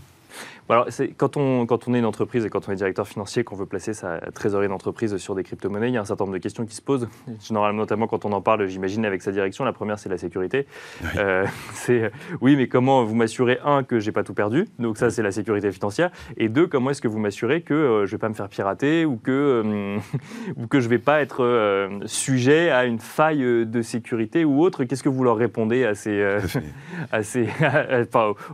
alors, 0.72 0.88
quand, 1.18 1.36
on, 1.36 1.66
quand 1.66 1.88
on 1.88 1.94
est 1.94 2.00
une 2.00 2.06
entreprise 2.06 2.46
et 2.46 2.50
quand 2.50 2.70
on 2.70 2.72
est 2.72 2.76
directeur 2.76 3.08
financier, 3.08 3.44
qu'on 3.44 3.56
veut 3.56 3.66
placer 3.66 3.94
sa 3.94 4.20
trésorerie 4.34 4.70
d'entreprise 4.70 5.18
sur 5.18 5.36
des 5.36 5.44
crypto-monnaies, 5.44 5.90
il 5.90 5.94
y 5.94 5.98
a 5.98 6.02
un 6.02 6.06
certain 6.06 6.24
nombre 6.24 6.38
de 6.38 6.42
questions 6.42 6.66
qui 6.66 6.76
se 6.76 6.82
posent. 6.82 7.10
Généralement, 7.42 7.80
notamment 7.80 8.08
quand 8.08 8.24
on 8.24 8.32
en 8.32 8.42
parle, 8.42 8.66
j'imagine, 8.68 9.06
avec 9.06 9.22
sa 9.22 9.32
direction. 9.32 9.66
La 9.66 9.74
première, 9.74 10.00
c'est 10.00 10.08
la 10.08 10.18
sécurité. 10.18 10.68
Oui. 11.02 11.10
Euh, 11.18 11.46
c'est 11.74 12.12
oui, 12.40 12.56
mais 12.56 12.68
comment 12.68 13.04
vous 13.04 13.16
m'assurez, 13.16 13.60
un, 13.66 13.84
que 13.84 14.00
j'ai 14.00 14.14
pas 14.14 14.24
tout 14.24 14.34
perdu? 14.34 14.68
Donc, 14.80 14.98
ça, 14.98 15.10
c'est 15.10 15.22
la 15.22 15.32
sécurité 15.32 15.72
financière. 15.72 16.10
Et 16.38 16.48
deux, 16.48 16.68
comment 16.68 16.92
est-ce 16.92 17.02
que 17.02 17.10
vous 17.10 17.20
m'assurez 17.20 17.62
que 17.62 17.74
euh, 17.74 18.06
je 18.06 18.12
vais 18.12 18.18
pas 18.18 18.30
me 18.30 18.34
faire 18.34 18.48
pirater 18.48 19.06
ou 19.06 19.18
que, 19.18 19.64
euh, 19.66 19.98
ou 20.56 20.68
que 20.68 20.80
je 20.80 20.88
vais 20.88 21.00
pas 21.00 21.22
être 21.22 21.90
sujet 22.06 22.70
à 22.70 22.86
une 22.86 23.00
faille 23.00 23.66
de 23.66 23.82
sécurité 23.82 24.46
ou 24.46 24.62
autre? 24.62 24.86
Qu'est-ce 24.86 25.04
que 25.04 25.10
vous 25.10 25.26
leur 25.26 25.36
répondez 25.36 25.84
à 25.84 25.96
ces, 25.96 26.24
à 27.12 27.24
ces 27.24 27.50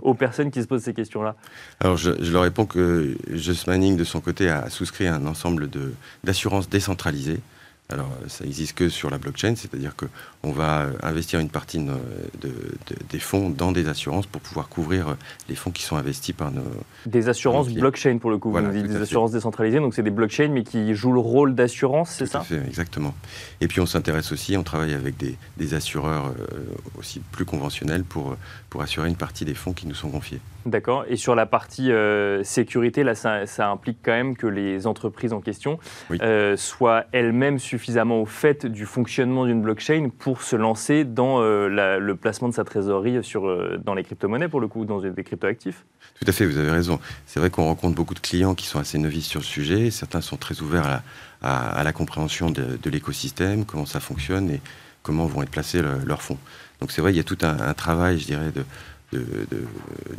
aux 0.02 0.14
personnes 0.16 0.50
qui 0.50 0.64
se 0.64 0.68
posent 0.68 0.84
ces 0.84 0.96
questions-là? 0.96 1.36
Alors, 1.80 1.96
je, 1.98 2.10
leur 2.32 2.44
réponds 2.44 2.66
que 2.66 3.16
Just 3.32 3.68
Manning, 3.68 3.98
de 3.98 4.04
son 4.04 4.20
côté, 4.20 4.50
a 4.50 4.70
souscrit 4.70 5.08
un 5.08 5.26
ensemble 5.28 5.70
d'assurances 6.24 6.70
décentralisées 6.70 7.40
alors, 7.90 8.10
ça 8.28 8.44
n'existe 8.44 8.78
que 8.78 8.90
sur 8.90 9.10
la 9.10 9.18
blockchain, 9.18 9.56
c'est-à-dire 9.56 9.94
qu'on 9.96 10.52
va 10.52 10.88
investir 11.04 11.40
une 11.40 11.50
partie 11.50 11.80
des 13.10 13.20
fonds 13.20 13.50
dans 13.50 13.72
des 13.72 13.88
assurances 13.88 14.26
pour 14.26 14.42
pouvoir 14.42 14.68
couvrir 14.68 15.16
les 15.48 15.56
fonds 15.56 15.72
qui 15.72 15.84
sont 15.84 15.96
investis 15.96 16.36
par 16.36 16.52
nos. 16.52 16.64
Des 17.06 17.30
assurances 17.30 17.70
blockchain 17.70 18.18
pour 18.18 18.30
le 18.30 18.38
coup, 18.40 18.52
vous 18.52 18.72
dites 18.72 18.88
des 18.88 19.02
assurances 19.02 19.32
décentralisées, 19.32 19.80
donc 19.80 19.94
c'est 19.94 20.04
des 20.04 20.12
blockchains 20.12 20.50
mais 20.50 20.64
qui 20.64 20.94
jouent 20.96 21.14
le 21.14 21.22
rôle 21.22 21.56
d'assurance, 21.56 22.10
c'est 22.10 22.26
ça 22.26 22.42
fait, 22.42 22.62
Exactement. 22.68 23.16
Et 23.62 23.68
puis 23.68 23.80
on 23.80 23.86
s'intéresse 23.86 24.34
aussi, 24.34 24.58
on 24.58 24.64
travaille 24.64 24.94
avec 24.94 25.16
des, 25.18 25.74
assureurs 25.74 26.28
euh, 26.28 26.60
aussi 26.98 27.22
plus 27.32 27.46
conventionnels 27.46 28.04
pour, 28.04 28.36
pour 28.70 28.82
assurer 28.82 29.08
une 29.08 29.16
partie 29.16 29.46
des 29.46 29.54
fonds 29.54 29.74
qui 29.74 29.88
nous 29.88 29.96
sont 29.96 30.10
confiés. 30.10 30.40
D'accord. 30.68 31.06
Et 31.08 31.16
sur 31.16 31.34
la 31.34 31.46
partie 31.46 31.92
euh, 31.92 32.44
sécurité, 32.44 33.04
là, 33.04 33.16
ça, 33.16 33.70
implique 33.70 34.00
quand 34.04 34.12
même 34.12 34.36
que 34.36 34.48
les 34.48 34.86
entreprises 34.86 35.32
en 35.32 35.40
question 35.40 35.80
euh, 36.22 36.58
soient 36.58 37.06
elles-mêmes 37.14 37.58
suffisamment 37.78 38.22
au 38.22 38.26
fait 38.26 38.66
du 38.66 38.86
fonctionnement 38.88 39.46
d'une 39.46 39.62
blockchain 39.62 40.10
pour 40.18 40.42
se 40.42 40.56
lancer 40.56 41.04
dans 41.04 41.42
euh, 41.42 42.00
le 42.00 42.16
placement 42.16 42.50
de 42.50 42.54
sa 42.54 42.64
trésorerie 42.64 43.24
sur, 43.24 43.78
dans 43.78 43.94
les 43.94 44.04
crypto-monnaies, 44.04 44.48
pour 44.48 44.62
le 44.62 44.68
coup, 44.68 44.86
dans 44.86 45.00
des 45.00 45.24
crypto-actifs. 45.24 45.86
Tout 46.20 46.26
à 46.28 46.32
fait, 46.32 46.46
vous 46.46 46.58
avez 46.58 46.72
raison. 46.72 47.00
C'est 47.28 47.40
vrai 47.40 47.52
qu'on 47.52 47.66
rencontre 47.66 47.96
beaucoup 47.96 48.16
de 48.16 48.20
clients 48.20 48.56
qui 48.56 48.66
sont 48.66 48.80
assez 48.80 48.98
novices 48.98 49.28
sur 49.28 49.42
le 49.42 49.46
sujet. 49.46 49.92
Certains 49.92 50.22
sont 50.22 50.38
très 50.38 50.62
ouverts 50.62 51.04
à 51.44 51.84
la, 51.84 51.94
compréhension 51.94 52.50
de, 52.50 52.90
l'écosystème, 52.90 53.66
comment 53.66 53.86
ça 53.86 54.00
fonctionne 54.00 54.50
et 54.50 54.62
comment 55.04 55.28
vont 55.28 55.44
être 55.44 55.52
placés 55.52 55.82
leurs 56.06 56.24
fonds. 56.24 56.40
Donc 56.82 56.92
c'est 56.92 57.02
vrai, 57.02 57.14
il 57.14 57.18
y 57.18 57.20
a 57.20 57.24
tout 57.24 57.38
un 57.42 57.74
travail, 57.76 58.18
je 58.18 58.26
dirais, 58.26 58.52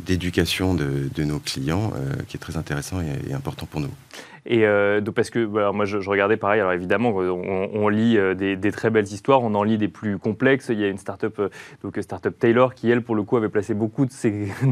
d'éducation 0.05 0.73
de, 0.73 1.23
nos 1.23 1.39
clients 1.39 1.93
euh, 1.95 2.15
qui 2.27 2.37
est 2.37 2.39
très 2.39 2.57
intéressant 2.57 3.01
et 3.01 3.33
important 3.33 3.65
pour 3.65 3.81
nous. 3.81 3.91
Et 4.45 4.63
donc 5.01 5.15
parce 5.15 5.29
que 5.29 5.45
bah, 5.45 5.71
moi 5.73 5.85
je, 5.85 5.97
regardais 6.09 6.37
pareil, 6.37 6.61
alors 6.61 6.73
évidemment 6.73 7.09
on, 7.09 7.87
lit 7.89 8.17
des, 8.35 8.71
très 8.71 8.89
belles 8.89 9.05
histoires, 9.05 9.43
on 9.43 9.53
en 9.55 9.63
lit 9.63 9.77
des 9.77 9.87
plus 9.87 10.17
complexes. 10.17 10.69
Il 10.69 10.79
y 10.79 10.83
a 10.83 10.87
une 10.87 10.97
startup, 10.97 11.41
donc 11.83 11.97
startup 12.01 12.37
Taylor, 12.37 12.73
qui 12.73 12.89
elle 12.89 13.01
pour 13.01 13.15
le 13.15 13.23
coup 13.23 13.37
avait 13.37 13.49
placé 13.49 13.73
beaucoup 13.73 14.05
de, 14.05 14.11
ses, 14.11 14.47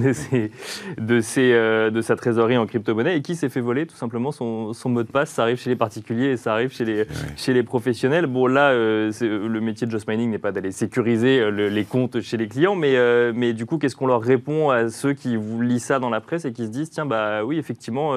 de, 0.98 1.22
ses, 1.22 1.54
de, 1.54 2.02
sa 2.02 2.16
trésorerie 2.16 2.58
en 2.58 2.66
crypto-monnaie 2.66 3.18
et 3.18 3.22
qui 3.22 3.36
s'est 3.36 3.50
fait 3.50 3.62
voler 3.62 3.86
tout 3.86 3.96
simplement 3.96 4.32
son, 4.32 4.74
son, 4.74 4.90
mot 4.90 5.04
de 5.04 5.12
passe. 5.12 5.32
Ça 5.32 5.44
arrive 5.44 5.58
chez 5.58 5.70
les 5.70 5.76
particuliers 5.76 6.32
et 6.32 6.38
ça 6.38 6.54
arrive 6.54 6.74
chez 6.74 6.86
les, 6.86 7.06
chez 7.36 7.54
les 7.54 7.64
professionnels. 7.64 8.28
Bon 8.28 8.48
là, 8.48 8.74
le 8.74 9.60
métier 9.60 9.86
de 9.86 9.92
Just 9.92 10.08
Mining 10.08 10.32
n'est 10.32 10.38
pas 10.38 10.52
d'aller 10.52 10.72
sécuriser 10.72 11.52
les 11.52 11.86
comptes 11.86 12.22
chez 12.22 12.38
les 12.38 12.48
clients, 12.48 12.76
mais, 12.76 12.96
mais 13.34 13.54
du 13.54 13.66
coup 13.66 13.78
qu'est-ce 13.78 13.96
qu'on 13.96 14.08
leur 14.08 14.22
répond 14.22 14.70
à 14.70 14.90
ceux 14.90 15.14
qui 15.14 15.36
vous 15.36 15.62
lisent 15.62 15.86
ça 15.86 16.00
dans 16.00 16.10
la 16.10 16.22
presse 16.22 16.46
et 16.46 16.54
qui 16.54 16.66
se 16.66 16.72
disent 16.72 16.90
tiens 16.90 17.06
bah 17.06 17.44
oui 17.44 17.58
effectivement 17.58 18.14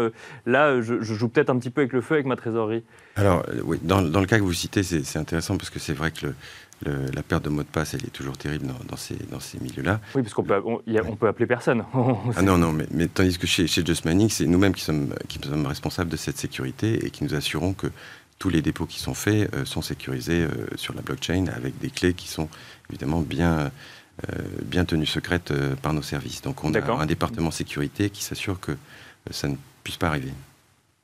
là 0.47 0.81
je, 0.81 1.01
je 1.01 1.15
joue 1.15 1.29
peut-être 1.29 1.40
un 1.49 1.59
petit 1.59 1.71
peu 1.71 1.83
avec 1.83 1.93
le 1.93 2.01
feu 2.01 2.15
avec 2.15 2.27
ma 2.27 2.37
trésorerie 2.37 2.83
Alors, 3.17 3.45
euh, 3.49 3.61
oui, 3.65 3.79
dans, 3.83 4.01
le 4.01 4.27
cas 4.27 4.39
que 4.39 4.43
vous 4.43 4.53
citez, 4.53 4.83
c'est 4.83 5.19
intéressant 5.19 5.57
parce 5.57 5.71
que 5.71 5.79
c'est 5.79 5.93
vrai 5.93 6.11
que 6.11 6.27
la 6.85 7.23
perte 7.23 7.45
de 7.45 7.51
mot 7.51 7.63
de 7.63 7.69
passe, 7.69 7.93
elle 7.93 8.05
est 8.05 8.13
toujours 8.13 8.39
terrible 8.39 8.67
dans, 8.89 8.97
ces, 8.97 9.15
dans 9.31 9.39
ces 9.39 9.59
milieux-là. 9.61 10.01
Oui, 10.15 10.23
parce 10.23 10.33
qu'on 10.33 10.43
peut, 10.43 10.63
on, 10.65 11.17
peut 11.17 11.29
appeler 11.29 11.47
personne. 11.47 11.85
ah 12.37 12.43
non, 12.43 12.57
non, 12.57 12.73
mais, 12.73 12.87
mais, 12.91 13.07
tandis 13.07 13.39
que 13.39 13.47
chez, 13.47 13.67
chez 13.67 13.85
Just 13.85 14.07
Mining, 14.07 14.31
c'est 14.31 14.47
nous-mêmes 14.47 14.73
qui 14.73 14.85
sommes, 14.85 15.15
qui 15.29 15.39
sommes 15.47 15.67
responsables 15.67 16.09
de 16.09 16.17
cette 16.17 16.39
sécurité 16.39 17.05
et 17.05 17.11
qui 17.11 17.23
nous 17.23 17.35
assurons 17.35 17.75
que 17.75 17.89
tous 18.39 18.49
les 18.49 18.63
dépôts 18.63 18.87
qui 18.87 18.99
sont 18.99 19.13
faits 19.13 19.55
euh, 19.55 19.67
sont 19.67 19.83
sécurisés 19.83 20.43
euh, 20.43 20.49
sur 20.77 20.95
la 20.95 21.03
blockchain 21.03 21.49
avec 21.55 21.79
des 21.79 21.91
clés 21.91 22.15
qui 22.15 22.29
sont 22.29 22.49
évidemment 22.89 23.21
bien, 23.21 23.71
bien 24.63 24.85
tenues 24.87 25.07
secrètes 25.07 25.53
par 25.83 25.93
nos 25.93 26.03
services. 26.03 26.41
Donc 26.43 26.65
on 26.65 26.73
a 26.75 26.93
un 26.93 27.07
département 27.07 27.51
sécurité 27.51 28.11
qui 28.11 28.25
s'assure 28.25 28.59
que 28.59 28.73
ça 29.31 29.49
ne 29.49 29.57
puisse 29.85 29.97
pas 29.97 30.09
arriver. 30.09 30.33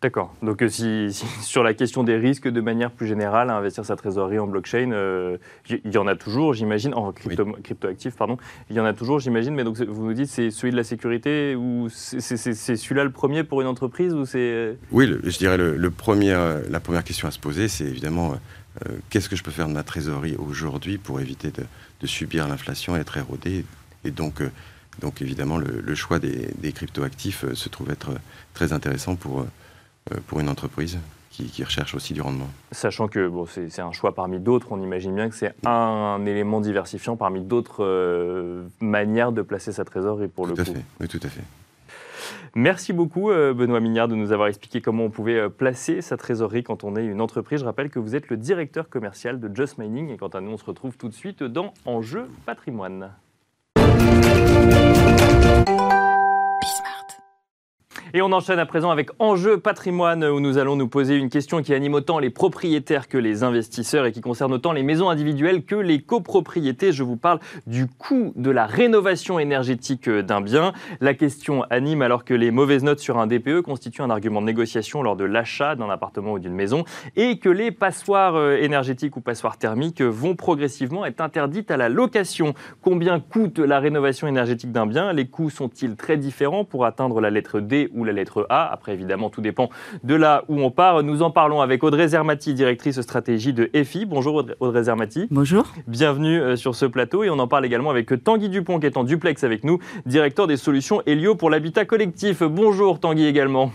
D'accord. 0.03 0.35
Donc 0.43 0.63
euh, 0.63 0.69
si, 0.69 1.09
sur 1.43 1.63
la 1.63 1.73
question 1.73 2.05
des 2.05 2.17
risques 2.17 2.49
de 2.49 2.61
manière 2.61 2.91
plus 2.91 3.07
générale, 3.07 3.49
investir 3.49 3.85
sa 3.85 3.97
trésorerie 3.97 4.39
en 4.39 4.47
blockchain, 4.47 4.93
euh, 4.93 5.39
il 5.71 5.91
y 5.91 5.97
en 5.97 6.07
a 6.07 6.15
toujours, 6.15 6.53
j'imagine, 6.53 6.93
en 6.93 7.13
crypto, 7.13 7.47
cryptoactif, 7.65 8.15
pardon, 8.15 8.37
il 8.69 8.77
y 8.77 8.81
en 8.81 8.85
a 8.85 8.93
toujours, 8.93 9.21
j'imagine, 9.21 9.55
mais 9.55 9.65
donc 9.65 9.81
vous 9.81 10.07
nous 10.07 10.13
dites 10.13 10.29
c'est 10.29 10.51
celui 10.51 10.71
de 10.71 10.77
la 10.77 10.85
sécurité 10.85 11.57
ou 11.57 11.89
c'est 11.89 12.21
celui-là 12.21 13.05
le 13.05 13.11
premier 13.11 13.43
pour 13.43 13.63
une 13.63 13.67
entreprise 13.67 14.13
ou 14.13 14.27
c'est... 14.27 14.77
Oui, 14.93 15.11
je 15.23 15.39
dirais 15.39 15.57
le, 15.57 15.91
premier, 15.91 16.33
euh, 16.33 16.61
la 16.69 16.81
première 16.81 17.03
question 17.03 17.27
à 17.27 17.31
se 17.31 17.39
poser, 17.39 17.69
c'est 17.69 17.85
évidemment 17.85 18.35
qu'est-ce 19.09 19.31
que 19.31 19.37
je 19.37 19.43
peux 19.43 19.51
faire 19.51 19.69
de 19.69 19.73
ma 19.73 19.83
trésorerie 19.83 20.37
aujourd'hui 20.37 20.99
pour 20.99 21.21
éviter 21.21 21.51
de, 21.51 22.07
subir 22.07 22.47
l'inflation 22.47 22.97
et 22.97 23.01
être 23.01 23.17
érodé 23.17 23.65
et 24.05 24.11
donc... 24.11 24.43
donc 25.01 25.23
évidemment, 25.23 25.57
le, 25.57 25.95
choix 25.95 26.19
des, 26.19 26.51
des 26.59 26.73
cryptoactifs 26.73 27.51
se 27.55 27.69
trouve 27.71 27.91
être 27.91 28.11
très 28.53 28.73
intéressant 28.73 29.17
pour, 29.17 29.41
euh, 29.41 29.45
pour 30.27 30.41
une 30.41 30.49
entreprise 30.49 30.99
qui, 31.45 31.65
recherche 31.65 31.95
aussi 31.95 32.15
du 32.15 32.21
rendement. 32.21 32.49
Sachant 32.73 33.09
que 33.09 33.29
bon, 33.29 33.47
c'est 33.47 33.81
un 33.81 33.93
choix 33.93 34.15
parmi 34.15 34.39
d'autres, 34.39 34.69
on 34.71 34.81
imagine 34.81 35.15
bien 35.15 35.29
que 35.29 35.35
c'est 35.35 35.55
un, 35.67 36.25
élément 36.27 36.61
diversifiant 36.61 37.17
parmi 37.17 37.43
d'autres 37.43 37.85
euh, 37.85 38.65
manières 38.81 39.33
de 39.33 39.43
placer 39.43 39.73
sa 39.73 39.85
trésorerie 39.85 40.29
pour 40.29 40.49
tout 40.49 40.55
le 40.55 40.63
à 40.63 40.65
coup. 40.65 40.73
Fait. 40.73 40.85
Oui, 41.01 41.09
tout 41.09 41.21
à 41.23 41.29
fait. 41.29 41.43
Merci 42.55 42.95
beaucoup 42.95 43.31
euh, 43.31 43.53
Benoît 43.53 43.81
Mignard 43.81 44.09
de 44.09 44.15
nous 44.15 44.33
avoir 44.33 44.49
expliqué 44.49 44.81
comment 44.81 45.05
on 45.05 45.11
pouvait 45.11 45.51
placer 45.51 46.01
sa 46.01 46.17
trésorerie 46.17 46.63
quand 46.63 46.85
on 46.85 46.97
est 46.97 47.05
une 47.05 47.21
entreprise. 47.21 47.61
Je 47.61 47.67
rappelle 47.67 47.91
que 47.91 47.99
vous 47.99 48.15
êtes 48.15 48.31
le 48.31 48.39
directeur 48.39 48.89
commercial 48.89 49.39
de 49.39 49.55
Just 49.55 49.77
Mining 49.77 50.11
et 50.11 50.17
quant 50.17 50.29
à 50.29 50.41
nous 50.41 50.53
on 50.53 50.57
se 50.57 50.65
retrouve 50.65 50.97
tout 50.97 51.09
de 51.09 51.15
suite 51.15 51.43
dans 51.43 51.75
Enjeu 51.85 52.29
patrimoine. 52.47 53.11
Et 58.15 58.23
on 58.23 58.31
enchaîne 58.31 58.61
à 58.61 58.67
présent 58.67 58.91
avec 58.91 59.11
Enjeu 59.19 59.59
patrimoine 59.59 60.25
où 60.25 60.39
nous 60.39 60.59
allons 60.59 60.77
nous 60.77 60.87
poser 60.87 61.17
une 61.17 61.29
question 61.29 61.61
qui 61.61 61.75
anime 61.75 61.95
autant 61.95 62.21
les 62.21 62.31
propriétaires 62.31 63.09
que 63.09 63.19
les 63.19 63.43
investisseurs 63.43 64.07
et 64.07 64.13
qui 64.13 64.21
concerne 64.21 64.53
autant 64.53 64.73
les 64.73 64.85
maisons 64.85 65.11
individuelles 65.11 65.65
que 65.65 65.75
les 65.75 66.01
copropriétés. 66.01 66.93
Je 66.93 67.03
vous 67.03 67.17
parle 67.17 67.41
du 67.67 67.89
coût 67.89 68.33
de 68.37 68.51
la 68.51 68.67
rénovation 68.67 69.41
énergétique 69.41 70.09
d'un 70.09 70.41
bien. 70.41 70.73
La 71.01 71.15
question 71.15 71.65
anime 71.65 72.01
alors 72.01 72.25
que 72.25 72.33
les 72.33 72.53
mauvaises 72.53 72.85
notes 72.85 73.01
sur 73.01 73.19
un 73.19 73.27
DPE 73.27 73.63
constituent 73.63 74.03
un 74.03 74.11
argument 74.11 74.41
de 74.41 74.47
négociation 74.47 75.03
lors 75.03 75.17
de 75.17 75.25
l'achat 75.25 75.75
d'un 75.75 75.91
appartement 75.91 76.35
ou 76.35 76.39
d'une 76.39 76.55
maison 76.55 76.85
et 77.17 77.39
que 77.41 77.49
les 77.49 77.73
passoires 77.73 78.37
euh, 78.37 78.57
énergétiques 78.57 79.17
ou 79.17 79.21
passoires 79.21 79.59
thermiques 79.59 80.01
vont 80.01 80.37
progressivement 80.37 81.05
être 81.07 81.21
interdites 81.21 81.73
à 81.73 81.77
la 81.77 81.89
location. 81.89 82.55
Combien 82.83 83.19
coûte 83.19 83.59
la 83.59 83.81
rénovation 83.81 84.29
énergétique 84.29 84.71
d'un 84.71 84.87
bien? 84.87 85.13
Les 85.13 85.27
coûts 85.27 85.51
sont-ils 85.51 85.97
très 85.97 86.17
différents 86.17 86.65
pour 86.65 86.85
atteindre 86.85 87.21
la 87.21 87.31
lettre 87.31 87.59
D 87.59 87.91
ou 87.97 88.05
la 88.05 88.13
lettre 88.13 88.47
A. 88.49 88.71
Après, 88.73 88.93
évidemment, 88.93 89.31
tout 89.31 89.41
dépend 89.41 89.71
de 90.05 90.15
là 90.15 90.45
où 90.49 90.61
on 90.61 90.71
part. 90.71 91.03
Nous 91.03 91.23
en 91.23 91.31
parlons 91.31 91.61
avec 91.61 91.83
Audrey 91.83 92.09
Zermati, 92.09 92.55
directrice 92.55 93.01
stratégie 93.01 93.53
de 93.53 93.71
EFI. 93.73 94.05
Bonjour 94.07 94.45
Audrey 94.61 94.85
Zermati. 94.85 95.27
Bonjour. 95.31 95.67
Bienvenue 95.89 96.41
euh, 96.41 96.57
sur 96.57 96.75
ce 96.75 96.87
plateau. 96.87 97.25
Et 97.25 97.31
on 97.31 97.39
en 97.39 97.49
parle 97.49 97.65
également 97.65 97.91
avec 97.91 98.23
Tanguy 98.23 98.49
Dupont, 98.49 98.79
qui 98.79 98.87
est 98.87 98.97
en 98.97 99.05
duplex 99.05 99.43
avec 99.43 99.65
nous, 99.65 99.79
directeur 100.05 100.47
des 100.47 100.57
solutions 100.57 101.03
Helio 101.07 101.35
pour 101.35 101.51
l'habitat 101.51 101.85
collectif. 101.85 102.43
Bonjour 102.43 103.01
Tanguy 103.01 103.27
également. 103.27 103.73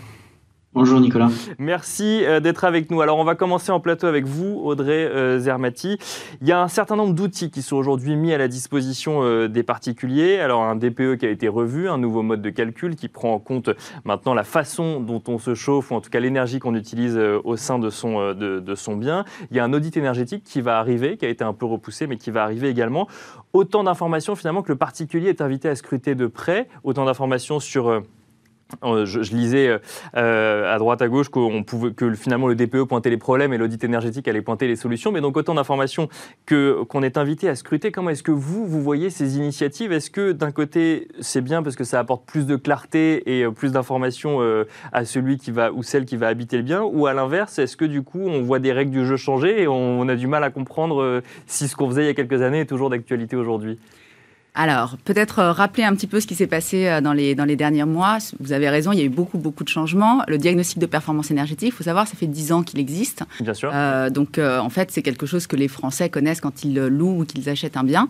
Bonjour 0.74 1.02
Nicolas. 1.02 1.28
Merci 1.60 2.24
euh, 2.24 2.40
d'être 2.40 2.64
avec 2.64 2.92
nous. 2.92 3.02
Alors 3.02 3.18
on 3.18 3.26
va 3.26 3.36
commencer 3.36 3.74
en 3.74 3.82
plateau 3.82 4.08
avec 4.08 4.26
vous, 4.26 4.62
Audrey 4.64 5.04
euh, 5.06 5.38
Zermati. 5.38 5.98
Il 6.40 6.48
y 6.48 6.54
a 6.54 6.62
un 6.62 6.70
certain 6.70 6.96
nombre 6.96 7.14
d'outils 7.14 7.52
qui 7.52 7.62
sont 7.62 7.76
aujourd'hui 7.76 8.16
mis 8.16 8.32
à 8.32 8.38
la 8.38 8.48
disposition 8.48 9.22
euh, 9.22 9.50
des 9.50 9.64
particuliers. 9.64 10.40
Alors 10.40 10.64
un 10.64 10.78
DPE 10.78 11.18
qui 11.18 11.26
a 11.26 11.30
été 11.30 11.50
revu, 11.50 11.90
un 11.90 11.98
nouveau 11.98 12.22
mode 12.22 12.42
de 12.42 12.50
calcul 12.50 12.96
qui 12.96 13.10
prend 13.10 13.34
en 13.34 13.40
compte 13.40 13.70
maintenant 14.06 14.34
la 14.34 14.46
façon 14.46 15.02
dont 15.02 15.22
on 15.28 15.40
se 15.40 15.56
chauffe, 15.56 15.92
ou 15.92 15.96
en 15.96 16.00
tout 16.00 16.10
cas 16.10 16.22
l'énergie 16.22 16.60
qu'on 16.60 16.76
utilise 16.76 17.18
au 17.18 17.58
sein 17.58 17.78
de 17.78 17.90
son, 17.90 18.34
de 18.34 18.76
son 18.76 18.96
bien. 18.96 19.26
Il 19.52 19.58
y 19.58 19.60
a 19.60 19.66
un 19.66 19.74
audit 19.74 19.98
énergétique 19.98 20.46
qui 20.46 20.62
va 20.62 20.80
arriver, 20.80 21.18
qui 21.18 21.26
a 21.26 21.30
été 21.30 21.44
un 21.44 21.54
peu 21.54 21.66
repoussé, 21.66 22.08
mais 22.08 22.16
qui 22.16 22.32
va 22.32 22.44
arriver 22.44 22.70
également. 22.70 23.10
Autant 23.52 23.84
d'informations 23.84 24.36
finalement 24.36 24.62
que 24.62 24.72
le 24.72 24.78
particulier 24.78 25.28
est 25.28 25.42
invité 25.42 25.68
à 25.68 25.76
scruter 25.76 26.16
de 26.16 26.28
près, 26.28 26.70
autant 26.86 27.04
d'informations 27.04 27.60
sur 27.60 28.02
euh, 28.84 29.06
je, 29.06 29.20
lisais 29.34 29.68
euh, 29.68 29.78
euh, 30.16 30.74
à 30.74 30.78
droite 30.78 31.02
à 31.02 31.08
gauche 31.08 31.30
qu'on 31.30 31.64
pouvait, 31.64 31.92
que 31.92 32.14
finalement 32.14 32.48
le 32.48 32.56
DPE 32.56 32.84
pointait 32.84 33.10
les 33.10 33.18
problèmes 33.18 33.54
et 33.54 33.58
l'audit 33.58 33.84
énergétique 33.84 34.28
allait 34.28 34.42
pointer 34.42 34.68
les 34.68 34.76
solutions, 34.76 35.12
mais 35.12 35.22
donc 35.22 35.38
autant 35.38 35.56
d'informations 35.56 36.10
qu'on 36.48 37.04
est 37.04 37.18
invité 37.18 37.50
à 37.50 37.56
scruter. 37.56 37.92
Comment 37.92 38.10
est-ce 38.10 38.24
que 38.24 38.32
vous 38.32 38.66
vous 38.66 38.82
voyez 38.82 39.10
ces 39.10 39.38
initiatives? 39.38 39.92
Est-ce 39.92 40.10
que 40.10 40.32
d'un 40.32 40.52
côté 40.52 41.08
c'est 41.20 41.42
bien 41.42 41.64
parce 41.64 41.76
que 41.76 41.84
ça 41.84 42.00
apporte 42.00 42.26
plus 42.26 42.46
de 42.46 42.56
clarté 42.56 43.40
et 43.40 43.50
plus 43.52 43.72
d'informations 43.72 44.40
à 44.92 45.06
celui 45.06 45.38
qui 45.38 45.52
va 45.52 45.72
ou 45.72 45.84
celle 45.84 46.06
qui 46.06 46.18
va 46.18 46.28
habiter 46.28 46.58
le 46.58 46.64
bien, 46.64 46.82
ou 46.82 47.08
à 47.08 47.14
l'inverse 47.14 47.60
est-ce 47.60 47.78
que 47.78 47.86
du 47.86 48.02
coup 48.02 48.22
on 48.22 48.42
voit 48.42 48.60
des 48.60 48.72
règles 48.72 48.92
du 48.92 49.06
jeu 49.06 49.18
changer 49.18 49.64
et 49.64 49.68
on 49.68 50.08
a 50.08 50.16
du 50.16 50.28
mal 50.28 50.44
à 50.44 50.50
comprendre 50.50 51.22
si 51.48 51.68
ce 51.68 51.76
qu'on 51.76 51.90
faisait 51.90 52.04
il 52.04 52.08
y 52.08 52.10
a 52.10 52.14
quelques 52.14 52.42
années 52.42 52.62
est 52.62 52.66
toujours 52.66 52.90
d'actualité 52.90 53.36
aujourd'hui? 53.36 53.80
Alors, 54.54 54.98
peut-être 55.06 55.40
euh, 55.40 55.52
rappeler 55.54 55.84
un 55.84 55.96
petit 55.96 56.08
peu 56.08 56.20
ce 56.20 56.28
qui 56.28 56.36
s'est 56.36 56.48
passé 56.48 56.86
euh, 56.86 57.00
dans 57.00 57.14
les, 57.14 57.36
dans 57.36 57.46
les 57.46 57.56
derniers 57.56 57.86
mois. 57.86 58.18
Vous 58.42 58.52
avez 58.52 58.70
raison, 58.70 58.92
il 58.92 59.00
y 59.00 59.02
a 59.02 59.06
eu 59.06 59.10
beaucoup, 59.10 59.38
beaucoup 59.38 59.64
de 59.64 59.70
changements. 59.70 60.24
Le 60.28 60.38
diagnostic 60.38 60.78
de 60.78 60.86
performance 60.86 61.32
énergétique, 61.32 61.70
il 61.70 61.72
faut 61.76 61.86
savoir, 61.86 62.06
ça 62.06 62.16
fait 62.16 62.28
10 62.28 62.52
ans 62.52 62.62
qu'il 62.62 62.80
existe. 62.80 63.24
Bien 63.40 63.54
sûr. 63.54 63.72
Euh, 63.74 64.10
donc, 64.10 64.40
en 64.40 64.70
fait, 64.70 64.92
c'est 64.92 65.02
quelque 65.02 65.26
chose 65.26 65.48
que 65.48 65.56
les 65.56 65.70
Français 65.70 66.10
connaissent 66.10 66.42
quand 66.42 66.66
ils 66.66 66.76
louent 66.76 67.22
ou 67.22 67.26
qu'ils 67.26 67.48
achètent 67.50 67.78
un 67.78 67.84
bien. 67.84 68.10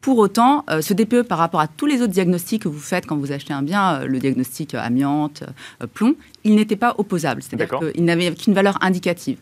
Pour 0.00 0.16
autant, 0.18 0.64
ce 0.80 0.94
DPE, 0.94 1.22
par 1.22 1.36
rapport 1.36 1.60
à 1.60 1.68
tous 1.68 1.84
les 1.84 2.00
autres 2.00 2.12
diagnostics 2.12 2.62
que 2.62 2.68
vous 2.68 2.78
faites 2.78 3.04
quand 3.04 3.18
vous 3.18 3.32
achetez 3.32 3.52
un 3.52 3.62
bien, 3.62 4.04
le 4.04 4.18
diagnostic 4.18 4.74
amiante, 4.74 5.44
plomb, 5.92 6.14
il 6.42 6.54
n'était 6.54 6.76
pas 6.76 6.94
opposable. 6.96 7.42
C'est-à-dire 7.42 7.78
qu'il 7.78 8.04
n'avait 8.06 8.32
qu'une 8.32 8.54
valeur 8.54 8.78
indicative. 8.80 9.36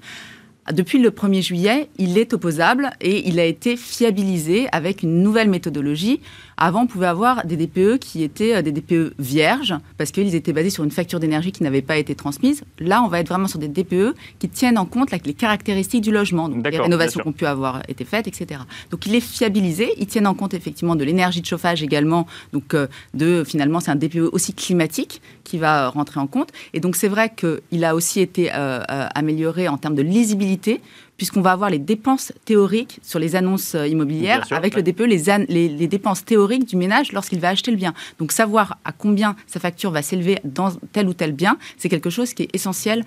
Depuis 0.72 0.98
le 0.98 1.10
1er 1.10 1.42
juillet, 1.42 1.88
il 1.96 2.18
est 2.18 2.34
opposable 2.34 2.90
et 3.00 3.26
il 3.26 3.40
a 3.40 3.44
été 3.44 3.76
fiabilisé 3.76 4.68
avec 4.70 5.02
une 5.02 5.22
nouvelle 5.22 5.48
méthodologie. 5.48 6.20
Avant, 6.60 6.82
on 6.82 6.86
pouvait 6.88 7.06
avoir 7.06 7.46
des 7.46 7.56
DPE 7.56 7.98
qui 7.98 8.24
étaient 8.24 8.56
euh, 8.56 8.62
des 8.62 8.72
DPE 8.72 9.14
vierges 9.20 9.76
parce 9.96 10.10
qu'ils 10.10 10.34
étaient 10.34 10.52
basés 10.52 10.70
sur 10.70 10.82
une 10.82 10.90
facture 10.90 11.20
d'énergie 11.20 11.52
qui 11.52 11.62
n'avait 11.62 11.82
pas 11.82 11.96
été 11.96 12.16
transmise. 12.16 12.64
Là, 12.80 13.00
on 13.02 13.08
va 13.08 13.20
être 13.20 13.28
vraiment 13.28 13.46
sur 13.46 13.60
des 13.60 13.68
DPE 13.68 14.16
qui 14.40 14.48
tiennent 14.48 14.76
en 14.76 14.84
compte 14.84 15.12
les 15.24 15.34
caractéristiques 15.34 16.02
du 16.02 16.10
logement, 16.10 16.48
donc 16.48 16.68
les 16.68 16.78
rénovations 16.78 17.20
qui 17.22 17.28
ont 17.28 17.32
pu 17.32 17.46
avoir 17.46 17.82
été 17.88 18.04
faites, 18.04 18.26
etc. 18.26 18.60
Donc, 18.90 19.06
il 19.06 19.14
est 19.14 19.20
fiabilisé. 19.20 19.92
Ils 19.98 20.06
tiennent 20.06 20.26
en 20.26 20.34
compte 20.34 20.52
effectivement 20.52 20.96
de 20.96 21.04
l'énergie 21.04 21.40
de 21.40 21.46
chauffage 21.46 21.82
également. 21.82 22.26
Donc, 22.52 22.74
euh, 22.74 22.88
de 23.14 23.44
finalement, 23.44 23.78
c'est 23.78 23.92
un 23.92 23.96
DPE 23.96 24.28
aussi 24.32 24.52
climatique 24.52 25.22
qui 25.44 25.58
va 25.58 25.88
rentrer 25.88 26.18
en 26.18 26.26
compte. 26.26 26.50
Et 26.74 26.80
donc, 26.80 26.96
c'est 26.96 27.08
vrai 27.08 27.32
qu'il 27.34 27.84
a 27.84 27.94
aussi 27.94 28.20
été 28.20 28.50
euh, 28.52 28.80
amélioré 28.88 29.68
en 29.68 29.78
termes 29.78 29.94
de 29.94 30.02
lisibilité 30.02 30.80
puisqu'on 31.18 31.42
va 31.42 31.52
avoir 31.52 31.68
les 31.68 31.80
dépenses 31.80 32.32
théoriques 32.46 33.00
sur 33.02 33.18
les 33.18 33.36
annonces 33.36 33.74
immobilières, 33.74 34.46
avec 34.52 34.74
le 34.74 34.82
DPE, 34.82 35.00
les, 35.00 35.24
les, 35.48 35.68
les, 35.68 35.88
dépenses 35.88 36.24
théoriques 36.24 36.66
du 36.66 36.76
ménage 36.76 37.12
lorsqu'il 37.12 37.40
va 37.40 37.48
acheter 37.48 37.70
le 37.70 37.76
bien. 37.76 37.92
Donc 38.18 38.32
savoir 38.32 38.78
à 38.84 38.92
combien 38.92 39.36
sa 39.46 39.60
facture 39.60 39.90
va 39.90 40.00
s'élever 40.00 40.38
dans 40.44 40.70
tel 40.92 41.08
ou 41.08 41.14
tel 41.14 41.32
bien, 41.32 41.58
c'est 41.76 41.88
quelque 41.88 42.08
chose 42.08 42.32
qui 42.32 42.44
est 42.44 42.54
essentiel 42.54 43.04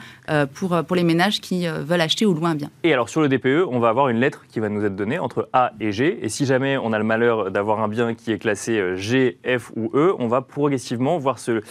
pour, 0.54 0.84
pour 0.84 0.96
les 0.96 1.04
ménages 1.04 1.40
qui 1.40 1.66
veulent 1.68 2.02
acheter 2.02 2.26
ou 2.26 2.34
louer 2.34 2.48
un 2.48 2.56
bien. 2.56 2.70
Et 2.84 2.94
alors 2.94 3.08
sur 3.10 3.22
le 3.22 3.30
DPE, 3.30 3.66
on 3.70 3.80
va 3.80 3.90
avoir 3.90 4.10
une 4.10 4.20
lettre 4.20 4.44
qui 4.50 4.60
va 4.60 4.68
nous 4.68 4.84
être 4.84 4.96
donnée 4.96 5.18
entre 5.18 5.48
A 5.54 5.72
et 5.80 5.94
G, 5.94 6.20
et 6.22 6.30
si 6.30 6.46
jamais 6.46 6.78
on 6.78 6.92
a 6.92 6.98
le 6.98 7.06
malheur 7.06 7.50
d'avoir 7.50 7.80
un 7.80 7.88
bien 7.88 8.14
qui 8.14 8.34
est 8.34 8.38
classé 8.40 8.98
G, 8.98 9.38
F 9.46 9.72
ou 9.78 9.90
E, 9.94 10.14
on 10.20 10.28
va 10.28 10.42
progressivement 10.42 11.18
voir 11.18 11.40
ce 11.40 11.62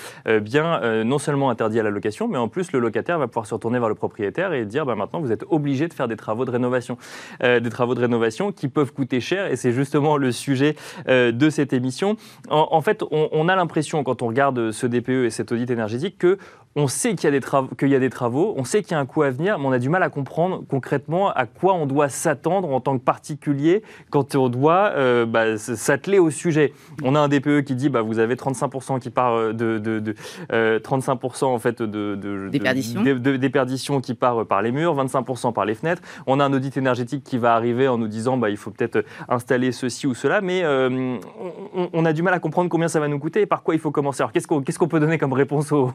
bien 0.41 1.05
non 1.05 1.19
seulement 1.19 1.51
interdit 1.51 1.79
à 1.81 1.83
la 1.83 1.91
location, 1.91 2.29
mais 2.29 2.39
en 2.39 2.49
plus 2.49 2.73
le 2.73 2.79
locataire 2.79 3.19
va 3.19 3.29
pouvoir 3.29 3.47
se 3.47 3.53
retourner 3.53 3.79
vers 3.79 3.91
le 3.91 3.95
propriétaire 3.95 4.55
et 4.55 4.65
dire 4.65 4.87
bah, 4.87 4.95
maintenant 4.95 5.21
vous 5.21 5.33
êtes 5.33 5.45
obligé 5.51 5.87
de 5.87 5.93
faire 5.93 6.09
des 6.09 6.17
travaux 6.17 6.30
de 6.45 6.51
rénovation. 6.51 6.97
Euh, 7.43 7.61
des 7.61 7.71
travaux 7.71 7.95
de 7.95 8.01
rénovation 8.01 8.53
qui 8.53 8.69
peuvent 8.69 8.93
coûter 8.93 9.21
cher 9.21 9.47
et 9.47 9.57
c'est 9.57 9.73
justement 9.73 10.17
le 10.17 10.33
sujet 10.33 10.77
euh, 11.09 11.33
de 11.33 11.51
cette 11.51 11.73
émission. 11.73 12.17
En, 12.49 12.81
fait, 12.81 13.03
on, 13.11 13.29
on 13.33 13.49
a 13.49 13.57
l'impression 13.57 14.03
quand 14.05 14.23
on 14.23 14.29
regarde 14.29 14.71
ce 14.71 14.87
DPE 14.87 15.27
et 15.27 15.31
cet 15.31 15.53
audit 15.53 15.71
énergétique 15.71 16.19
que 16.19 16.39
on 16.77 16.87
sait 16.87 17.17
qu'il 17.17 17.25
y, 17.25 17.27
a 17.27 17.33
des 17.33 17.41
travaux, 17.41 17.75
qu'il 17.75 17.89
y 17.89 17.97
a 17.97 17.99
des 17.99 18.11
travaux, 18.11 18.55
on 18.57 18.63
sait 18.63 18.83
qu'il 18.83 18.93
y 18.93 18.95
a 18.95 19.01
un 19.01 19.07
coût 19.07 19.23
à 19.23 19.31
venir, 19.31 19.59
mais 19.59 19.67
on 19.67 19.73
a 19.73 19.81
du 19.81 19.89
mal 19.89 20.05
à 20.05 20.09
comprendre 20.09 20.63
concrètement 20.69 21.33
à 21.33 21.47
quoi 21.47 21.75
on 21.75 21.85
doit 21.85 22.09
s'attendre 22.09 22.71
en 22.71 22.81
tant 22.81 22.97
que 22.97 23.03
particulier 23.03 23.83
quand 24.11 24.37
on 24.37 24.49
doit 24.49 24.93
euh, 24.95 25.27
bah, 25.27 25.59
s'atteler 25.59 26.21
au 26.21 26.31
sujet. 26.31 26.73
On 27.03 27.17
a 27.17 27.21
un 27.21 27.27
DPE 27.27 27.63
qui 27.63 27.75
dit 27.75 27.89
bah, 27.89 28.03
vous 28.03 28.21
avez 28.21 28.37
35% 28.37 29.01
qui 29.01 29.11
part 29.11 29.35
euh, 29.35 29.53
de, 29.53 29.79
de, 29.79 30.15
35% 30.53 31.43
euh, 31.43 31.47
en 31.49 31.59
fait 31.59 31.83
de, 31.83 32.15
de 32.15 32.49
déperdition. 32.49 34.01
qui 34.01 34.15
part 34.15 34.47
par 34.47 34.63
les 34.63 34.71
murs, 34.71 34.95
25% 34.95 35.53
par 35.53 35.65
les 35.65 35.75
fenêtres. 35.75 36.03
On 36.29 36.39
a 36.39 36.45
un 36.45 36.53
audit 36.53 36.77
énergétique 36.77 37.25
qui 37.25 37.37
va 37.37 37.55
arriver 37.57 37.89
en 37.89 37.99
nous 37.99 38.09
disant 38.09 38.37
bah, 38.37 38.49
il 38.49 38.57
faut 38.57 38.71
peut-être 38.71 39.05
installer 39.29 39.73
ceci 39.73 40.07
ou 40.07 40.15
cela, 40.15 40.41
mais 40.41 40.65
on, 40.65 42.05
a 42.05 42.13
du 42.13 42.23
mal 42.23 42.33
à 42.33 42.39
comprendre 42.39 42.69
combien 42.71 42.87
ça 42.87 43.01
va 43.01 43.09
nous 43.09 43.19
coûter 43.19 43.41
et 43.41 43.47
par 43.47 43.65
quoi 43.65 43.75
il 43.75 43.81
faut 43.81 43.91
commencer. 43.91 44.23
Alors 44.23 44.31
qu'est-ce 44.33 44.47
qu'on, 44.47 44.89
peut 44.89 45.01
donner 45.01 45.19
comme 45.19 45.33
réponse 45.33 45.73
aux, 45.73 45.91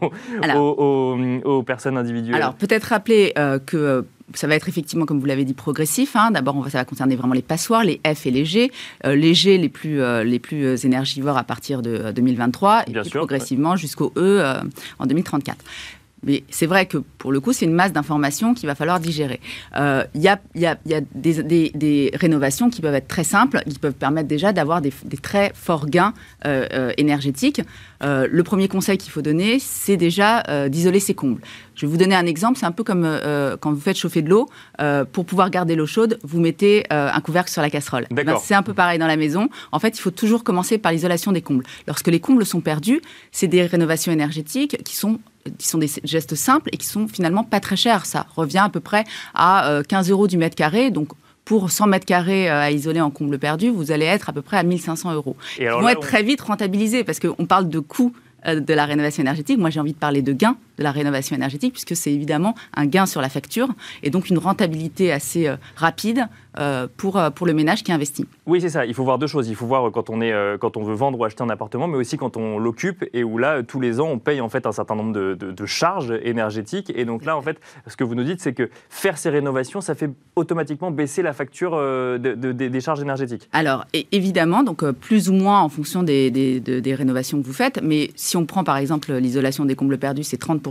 aux, 0.58 0.65
personnes 1.66 1.98
individuelles 1.98 2.36
Alors 2.36 2.56
peut-être 2.56 2.86
rappeler 2.86 3.34
euh, 3.38 3.60
que 3.60 3.78
euh, 3.78 4.02
ça 4.34 4.48
va 4.48 4.56
être 4.56 4.68
effectivement, 4.68 5.06
comme 5.06 5.20
vous 5.20 5.26
l'avez 5.28 5.46
dit, 5.46 5.54
progressif. 5.54 6.16
Hein. 6.16 6.32
D'abord, 6.32 6.68
ça 6.70 6.80
va 6.80 6.86
concerner 6.86 7.16
vraiment 7.16 7.34
les 7.36 7.44
passoires, 7.44 7.84
les 7.84 8.02
F 8.06 8.26
et 8.26 8.32
les 8.32 8.44
G. 8.44 8.72
Euh, 9.06 9.16
les 9.16 9.34
G 9.34 9.58
les 9.58 9.70
plus, 9.70 10.02
les 10.24 10.40
plus 10.40 10.84
énergivores 10.84 11.38
à 11.38 11.44
partir 11.44 11.82
de 11.82 12.12
2023 12.12 12.84
et 12.88 12.92
puis 12.92 13.10
progressivement 13.12 13.76
jusqu'au 13.76 14.12
E 14.18 14.44
en 15.00 15.06
2034. 15.06 15.58
Mais 16.26 16.44
c'est 16.50 16.66
vrai 16.66 16.88
que 16.88 16.98
pour 16.98 17.32
le 17.32 17.40
coup, 17.40 17.54
c'est 17.54 17.66
une 17.66 17.74
masse 17.74 17.94
d'informations 17.94 18.54
qu'il 18.54 18.68
va 18.68 18.76
falloir 18.76 19.00
digérer. 19.00 19.40
Il 19.76 19.82
euh, 19.82 20.04
y, 20.16 20.28
a, 20.28 20.40
y, 20.56 20.66
a, 20.66 20.78
y 20.86 20.96
a 20.96 21.02
des, 21.14 21.44
des, 21.44 21.72
des, 21.74 22.12
rénovations 22.16 22.70
qui 22.70 22.82
peuvent 22.82 22.96
être 22.96 23.08
très 23.08 23.24
simples, 23.24 23.62
qui 23.70 23.80
peuvent 23.80 23.94
permettre 23.94 24.28
déjà 24.28 24.52
d'avoir 24.52 24.82
des, 24.82 24.92
des, 25.06 25.18
très 25.18 25.52
forts 25.54 25.88
gains 25.88 26.14
euh, 26.46 26.68
euh, 26.74 26.92
énergétiques. 26.98 27.62
le 28.02 28.42
premier 28.44 28.68
conseil 28.68 28.98
qu'il 28.98 29.12
faut 29.12 29.22
donner, 29.22 29.60
c'est 29.60 29.98
déjà 29.98 30.44
d'isoler 30.70 31.00
ses 31.00 31.14
combles. 31.14 31.42
Je 31.76 31.86
vais 31.86 31.92
vous 31.92 31.98
donner 31.98 32.16
un 32.16 32.26
exemple. 32.26 32.58
C'est 32.60 32.66
un 32.66 32.72
peu 32.72 32.84
comme 32.84 33.08
quand 33.60 33.72
vous 33.72 33.80
faites 33.80 33.98
chauffer 33.98 34.22
de 34.22 34.30
l'eau. 34.30 34.48
pour 35.12 35.26
pouvoir 35.26 35.50
garder 35.50 35.76
l'eau 35.76 35.88
chaude, 35.88 36.20
vous 36.24 36.40
mettez 36.40 36.86
un 36.90 37.22
couvercle 37.22 37.52
sur 37.52 37.62
la 37.62 37.70
casserole. 37.70 38.06
Ben, 38.12 38.36
c'est 38.42 38.54
un 38.54 38.64
peu 38.64 38.74
pareil 38.74 39.00
dans 39.00 39.08
la 39.08 39.18
maison. 39.18 39.50
En 39.72 39.80
fait, 39.80 39.98
il 39.98 40.02
faut 40.02 40.12
toujours 40.12 40.44
commencer 40.44 40.78
par 40.78 40.92
l'isolation 40.92 41.32
des 41.32 41.42
combles. 41.42 41.66
Lorsque 41.88 42.08
les 42.08 42.20
combles 42.20 42.46
sont 42.46 42.62
perdus, 42.62 43.02
c'est 43.32 43.48
des 43.48 43.64
rénovations 43.66 44.12
énergétiques 44.12 44.84
qui 44.84 44.96
sont 44.96 45.20
qui 45.58 45.68
sont 45.68 45.78
des 45.78 45.90
gestes 46.04 46.36
simples 46.36 46.70
et 46.72 46.78
qui 46.78 46.86
sont 46.86 47.08
finalement 47.08 47.44
pas 47.44 47.60
très 47.60 47.76
chers. 47.76 48.06
Ça 48.06 48.26
revient 48.36 48.64
à 48.64 48.70
peu 48.70 48.80
près 48.80 49.04
à 49.34 49.82
15 49.88 50.10
euh, 50.10 50.14
euros 50.14 50.28
du 50.28 50.38
mètre 50.38 50.56
carré. 50.56 50.92
Donc, 50.92 51.10
pour 51.44 51.70
100 51.70 51.88
mètres 51.88 52.06
carrés 52.06 52.50
euh, 52.50 52.62
à 52.62 52.72
isoler 52.72 53.02
en 53.02 53.12
comble 53.12 53.38
perdu, 53.38 53.70
vous 53.70 53.92
allez 53.92 54.06
être 54.06 54.30
à 54.30 54.34
peu 54.34 54.42
près 54.42 54.58
à 54.58 54.64
1500 54.64 55.14
euros. 55.14 55.36
Ils 55.60 55.70
vont 55.70 55.88
être 55.88 56.02
très 56.02 56.24
vite 56.24 56.42
rentabilisés 56.42 57.04
parce 57.04 57.20
qu'on 57.20 57.46
parle 57.46 57.70
de 57.70 57.80
coûts 57.80 58.14
euh, 58.48 58.60
de 58.60 58.74
la 58.74 58.86
rénovation 58.86 59.22
énergétique. 59.22 59.58
Moi, 59.58 59.70
j'ai 59.70 59.80
envie 59.80 59.94
de 59.94 59.98
parler 59.98 60.22
de 60.22 60.34
gains 60.34 60.58
de 60.78 60.84
la 60.84 60.92
rénovation 60.92 61.36
énergétique, 61.36 61.74
puisque 61.74 61.96
c'est 61.96 62.12
évidemment 62.12 62.56
un 62.76 62.86
gain 62.86 63.06
sur 63.06 63.22
la 63.22 63.30
facture 63.30 63.70
et 64.04 64.10
donc 64.10 64.30
une 64.30 64.38
rentabilité 64.38 65.12
assez 65.12 65.48
euh, 65.48 65.56
rapide 65.76 66.28
euh, 66.58 66.88
pour, 66.96 67.18
euh, 67.18 67.30
pour 67.30 67.46
le 67.46 67.54
ménage 67.54 67.84
qui 67.84 67.92
investit. 67.92 68.26
Oui, 68.46 68.62
c'est 68.62 68.70
ça. 68.70 68.86
Il 68.86 68.94
faut 68.94 69.04
voir 69.04 69.18
deux 69.18 69.28
choses. 69.28 69.50
Il 69.50 69.56
faut 69.56 69.66
voir 69.66 69.92
quand 69.92 70.10
on, 70.10 70.22
est, 70.22 70.34
quand 70.60 70.78
on 70.78 70.84
veut 70.84 70.94
vendre 70.94 71.20
ou 71.20 71.26
acheter 71.26 71.44
un 71.44 71.50
appartement, 71.50 71.88
mais 71.88 71.98
aussi 71.98 72.18
quand 72.18 72.38
on 72.38 72.60
l'occupe 72.60 73.04
et 73.14 73.24
où 73.24 73.38
là, 73.38 73.64
tous 73.64 73.80
les 73.80 74.00
ans, 74.00 74.08
on 74.08 74.20
paye 74.20 74.40
en 74.40 74.50
fait 74.50 74.66
un 74.66 74.72
certain 74.72 74.96
nombre 74.96 75.14
de, 75.14 75.34
de, 75.34 75.66
charges 75.66 76.14
énergétiques. 76.24 76.92
Et 76.96 77.06
donc 77.06 77.26
là, 77.26 77.36
en 77.36 77.42
fait, 77.42 77.60
ce 77.88 77.98
que 77.98 78.04
vous 78.04 78.16
nous 78.16 78.24
dites, 78.24 78.40
c'est 78.40 78.54
que 78.54 78.70
faire 78.90 79.18
ces 79.18 79.30
rénovations, 79.30 79.82
ça 79.82 79.96
fait 79.96 80.10
automatiquement 80.36 80.92
baisser 80.92 81.22
la 81.22 81.34
facture 81.34 81.76
de, 81.76 82.52
des 82.52 82.82
charges 82.82 83.02
énergétiques. 83.02 83.50
Alors, 83.52 83.86
évidemment, 84.12 84.64
donc 84.64 84.90
plus 84.92 85.30
ou 85.30 85.34
moins 85.34 85.62
en 85.62 85.70
fonction 85.70 86.04
des, 86.04 86.32
des, 86.32 86.60
des 86.60 86.96
rénovations 86.96 87.42
que 87.42 87.46
vous 87.46 87.54
faites, 87.54 87.82
mais 87.84 88.12
si 88.16 88.38
on 88.38 88.46
prend 88.46 88.64
par 88.64 88.78
exemple 88.78 89.12
l'isolation 89.14 89.66
des 89.66 89.76
combles 89.76 89.98
perdus, 89.98 90.24
c'est 90.24 90.38
30 90.38 90.62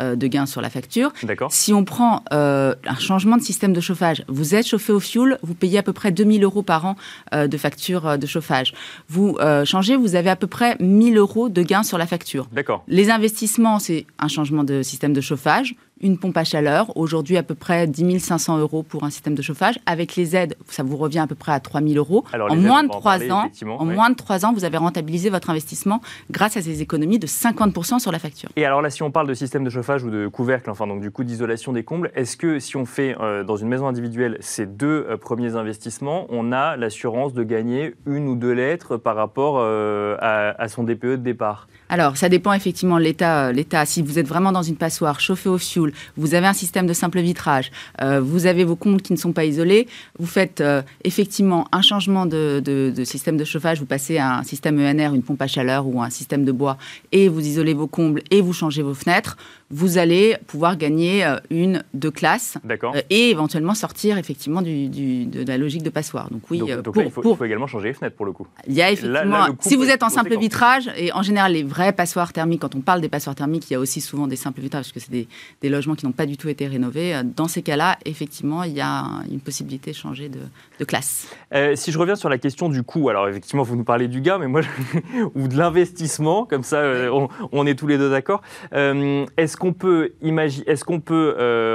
euh, 0.00 0.14
de 0.14 0.28
gains 0.28 0.46
sur 0.46 0.60
la 0.60 0.70
facture. 0.70 1.12
Si 1.50 1.72
on 1.72 1.84
prend 1.84 2.22
euh, 2.32 2.74
un 2.86 2.98
changement 2.98 3.36
de 3.36 3.42
système 3.42 3.72
de 3.72 3.80
chauffage, 3.80 4.22
vous 4.28 4.54
êtes 4.54 4.66
chauffé 4.66 4.92
au 4.92 5.00
fioul, 5.00 5.38
vous 5.42 5.54
payez 5.54 5.78
à 5.78 5.82
peu 5.82 5.92
près 5.92 6.12
2000 6.12 6.44
euros 6.44 6.62
par 6.62 6.86
an 6.86 6.94
euh, 7.34 7.48
de 7.48 7.56
facture 7.56 8.16
de 8.16 8.26
chauffage. 8.26 8.74
Vous 9.08 9.36
changez, 9.64 9.96
vous 9.96 10.14
avez 10.14 10.30
à 10.30 10.36
peu 10.36 10.46
près 10.46 10.76
1000 10.78 11.16
euros 11.16 11.48
de 11.48 11.62
gains 11.62 11.82
sur 11.82 11.98
la 11.98 12.06
facture. 12.06 12.46
Les 12.86 13.10
investissements, 13.10 13.80
c'est 13.80 14.06
un 14.20 14.28
changement 14.28 14.62
de 14.62 14.82
système 14.82 15.12
de 15.12 15.20
chauffage, 15.20 15.74
une 16.00 16.18
pompe 16.18 16.36
à 16.36 16.44
chaleur, 16.44 16.96
aujourd'hui 16.96 17.36
à 17.36 17.42
peu 17.42 17.54
près 17.54 17.86
10 17.86 18.18
500 18.20 18.58
euros 18.58 18.82
pour 18.82 19.04
un 19.04 19.10
système 19.10 19.34
de 19.34 19.42
chauffage. 19.42 19.78
Avec 19.86 20.16
les 20.16 20.36
aides, 20.36 20.56
ça 20.68 20.82
vous 20.82 20.96
revient 20.96 21.20
à 21.20 21.26
peu 21.26 21.34
près 21.34 21.52
à 21.52 21.60
3 21.60 21.80
000 21.80 21.94
euros. 21.94 22.24
en 22.32 22.56
moins 22.56 22.84
de 22.84 22.88
3 22.88 23.30
ans, 23.30 23.50
en 23.66 23.84
moins 23.84 24.10
de 24.10 24.14
3 24.14 24.46
ans, 24.46 24.52
vous 24.52 24.64
avez 24.64 24.76
rentabilisé 24.76 25.30
votre 25.30 25.50
investissement 25.50 26.00
grâce 26.30 26.56
à 26.56 26.62
ces 26.62 26.82
économies 26.82 27.18
de 27.18 27.26
50% 27.26 27.98
sur 27.98 28.12
la 28.12 28.18
facture. 28.18 28.50
Et 28.56 28.64
alors 28.64 28.82
là, 28.82 28.90
si 28.90 29.02
on 29.02 29.10
parle 29.10 29.26
de 29.26 29.34
système 29.34 29.64
de 29.64 29.70
chauffage 29.70 30.04
ou 30.04 30.10
de 30.10 30.28
couvercle, 30.28 30.70
enfin 30.70 30.86
donc 30.86 31.00
du 31.00 31.10
coup 31.10 31.24
d'isolation 31.24 31.72
des 31.72 31.84
combles, 31.84 32.10
est-ce 32.14 32.36
que 32.36 32.58
si 32.58 32.76
on 32.76 32.84
fait 32.84 33.16
euh, 33.20 33.44
dans 33.44 33.56
une 33.56 33.68
maison 33.68 33.86
individuelle 33.88 34.36
ces 34.40 34.66
deux 34.66 35.06
euh, 35.08 35.16
premiers 35.16 35.56
investissements, 35.56 36.26
on 36.30 36.52
a 36.52 36.76
l'assurance 36.76 37.32
de 37.32 37.42
gagner 37.42 37.94
une 38.06 38.28
ou 38.28 38.36
deux 38.36 38.52
lettres 38.52 38.96
par 38.96 39.16
rapport 39.16 39.56
euh, 39.58 40.16
à, 40.20 40.60
à 40.60 40.68
son 40.68 40.84
DPE 40.84 41.06
de 41.06 41.16
départ? 41.16 41.68
Alors, 41.88 42.16
ça 42.16 42.28
dépend 42.28 42.52
effectivement 42.52 42.98
de 42.98 43.02
l'État. 43.02 43.52
L'État, 43.52 43.86
si 43.86 44.02
vous 44.02 44.18
êtes 44.18 44.26
vraiment 44.26 44.52
dans 44.52 44.62
une 44.62 44.76
passoire 44.76 45.20
chauffée 45.20 45.48
au 45.48 45.58
fioul, 45.58 45.92
vous 46.16 46.34
avez 46.34 46.46
un 46.46 46.52
système 46.52 46.86
de 46.86 46.92
simple 46.92 47.20
vitrage, 47.20 47.70
euh, 48.02 48.20
vous 48.20 48.46
avez 48.46 48.64
vos 48.64 48.76
comptes 48.76 49.02
qui 49.02 49.12
ne 49.12 49.18
sont 49.18 49.32
pas 49.32 49.44
isolés, 49.44 49.88
vous 50.18 50.26
faites 50.26 50.60
euh, 50.60 50.82
effectivement 51.04 51.66
un 51.72 51.82
changement 51.82 52.26
de, 52.26 52.60
de, 52.60 53.04
système 53.04 53.36
de 53.36 53.44
chauffage, 53.44 53.80
vous 53.80 53.86
passez 53.86 54.18
à 54.18 54.38
un 54.38 54.42
système 54.42 54.78
ENR, 54.78 55.14
une 55.14 55.22
pompe 55.22 55.40
à 55.40 55.46
chaleur 55.46 55.86
ou 55.86 56.02
un 56.02 56.10
système 56.10 56.44
de 56.44 56.52
bois, 56.52 56.76
et 57.12 57.28
vous 57.28 57.40
isolez 57.40 57.74
vos 57.74 57.86
combles 57.86 58.22
et 58.30 58.40
vous 58.40 58.52
changez 58.52 58.82
vos 58.82 58.94
fenêtres, 58.94 59.36
vous 59.70 59.98
allez 59.98 60.36
pouvoir 60.46 60.76
gagner 60.76 61.24
euh, 61.24 61.36
une, 61.50 61.84
deux 61.94 62.10
classes 62.10 62.56
et 63.10 63.30
éventuellement 63.30 63.74
sortir 63.74 64.18
effectivement 64.18 64.62
du, 64.62 64.88
de 64.88 65.46
la 65.46 65.58
logique 65.58 65.82
de 65.82 65.90
passoire. 65.90 66.30
Donc 66.30 66.42
oui, 66.50 66.62
il, 66.66 67.10
faut, 67.10 67.44
également 67.44 67.66
changer 67.66 67.88
les 67.88 67.94
fenêtres 67.94 68.16
pour 68.16 68.26
le 68.26 68.32
coup. 68.32 68.46
Il 68.66 68.74
y 68.74 68.82
a 68.82 68.90
effectivement, 68.90 69.46
si 69.60 69.76
vous 69.76 69.88
êtes 69.88 70.02
en 70.02 70.08
simple 70.08 70.36
vitrage, 70.38 70.90
et 70.96 71.12
en 71.12 71.22
général 71.22 71.52
les 71.52 71.62
vraies 71.78 71.92
passoires 71.92 72.32
thermiques, 72.32 72.60
quand 72.60 72.74
on 72.74 72.80
parle 72.80 73.00
des 73.00 73.08
passoires 73.08 73.36
thermiques, 73.36 73.70
il 73.70 73.74
y 73.74 73.76
a 73.76 73.80
aussi 73.80 74.00
souvent 74.00 74.26
des 74.26 74.36
simples 74.36 74.60
vitrages, 74.60 74.86
parce 74.86 74.92
que 74.92 75.00
c'est 75.00 75.26
des, 75.62 75.68
logements 75.68 75.94
qui 75.94 76.06
n'ont 76.06 76.12
pas 76.12 76.26
du 76.26 76.36
tout 76.36 76.48
été 76.48 76.66
rénovés. 76.66 77.20
Dans 77.36 77.46
ces 77.46 77.62
cas-là, 77.62 77.98
effectivement, 78.04 78.64
il 78.64 78.72
y 78.72 78.80
a 78.80 79.04
une 79.30 79.40
possibilité 79.40 79.92
de 79.92 79.96
changer 79.96 80.28
de, 80.28 80.84
classe. 80.84 81.28
Euh, 81.54 81.74
si 81.76 81.92
je 81.92 81.98
reviens 81.98 82.16
sur 82.16 82.28
la 82.28 82.38
question 82.38 82.68
du 82.68 82.82
coût, 82.82 83.08
alors 83.10 83.28
effectivement, 83.28 83.62
vous 83.62 83.76
nous 83.76 83.84
parlez 83.84 84.08
du 84.08 84.20
gain, 84.20 84.38
mais 84.38 84.46
moi, 84.46 84.62
ou 85.34 85.48
de 85.48 85.56
l'investissement, 85.56 86.44
comme 86.44 86.62
ça, 86.62 86.78
euh, 86.78 87.26
on, 87.52 87.66
est 87.66 87.74
tous 87.74 87.86
les 87.86 87.98
deux 87.98 88.10
d'accord. 88.10 88.42
Euh, 88.72 89.26
est-ce 89.36 89.56
qu'on 89.56 89.72
peut 89.72 90.12
est-ce 90.22 90.84
qu'on 90.84 91.00
peut 91.00 91.34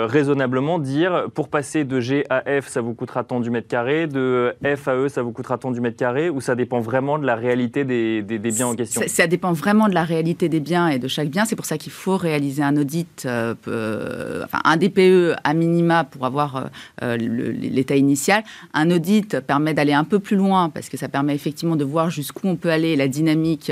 raisonnablement 0.10 0.80
dire, 0.80 1.28
pour 1.34 1.50
passer 1.50 1.84
de 1.84 2.00
G 2.00 2.26
à 2.30 2.44
F, 2.62 2.68
ça 2.68 2.82
vous 2.82 2.94
coûtera 2.94 3.24
tant 3.24 3.40
du 3.40 3.50
mètre 3.50 3.68
carré, 3.68 4.08
de 4.08 4.56
F 4.64 4.88
à 4.88 4.96
E, 4.96 5.10
ça 5.10 5.22
vous 5.22 5.32
coûtera 5.32 5.58
tant 5.58 5.72
du 5.72 5.82
mètre 5.82 5.98
carré, 5.98 6.30
ou 6.30 6.42
ça 6.42 6.56
dépend 6.56 6.80
vraiment 6.80 7.20
de 7.20 7.26
la 7.26 7.36
réalité 7.36 7.86
des, 7.86 8.22
biens 8.40 8.68
en 8.68 8.76
question? 8.76 9.02
ça, 9.08 9.28
dépend 9.28 9.54
vraiment 9.54 9.88
de 9.88 9.93
la 9.94 10.04
réalité 10.04 10.50
des 10.50 10.60
biens 10.60 10.88
et 10.88 11.00
de 11.00 11.08
chaque 11.08 11.30
bien. 11.30 11.46
C'est 11.46 11.56
pour 11.56 11.66
ça 11.66 11.78
qu'il 11.78 11.92
faut 11.92 12.18
réaliser 12.18 12.64
un 12.64 12.76
audit, 12.78 13.24
euh, 13.26 13.56
euh, 13.68 14.44
enfin 14.44 14.60
un 14.66 14.78
DPE 14.78 15.36
à 15.44 15.54
minima 15.54 16.04
pour 16.04 16.26
avoir 16.26 16.70
euh, 17.02 17.18
l'état 17.18 17.96
initial. 17.96 18.44
Un 18.74 18.92
audit 18.92 19.40
permet 19.40 19.74
d'aller 19.74 19.94
un 19.94 20.04
peu 20.04 20.20
plus 20.20 20.36
loin 20.36 20.70
parce 20.70 20.90
que 20.90 20.98
ça 20.98 21.08
permet 21.08 21.36
effectivement 21.36 21.76
de 21.76 21.84
voir 21.84 22.10
jusqu'où 22.10 22.48
on 22.48 22.56
peut 22.56 22.72
aller, 22.72 22.96
la 22.96 23.08
dynamique 23.08 23.72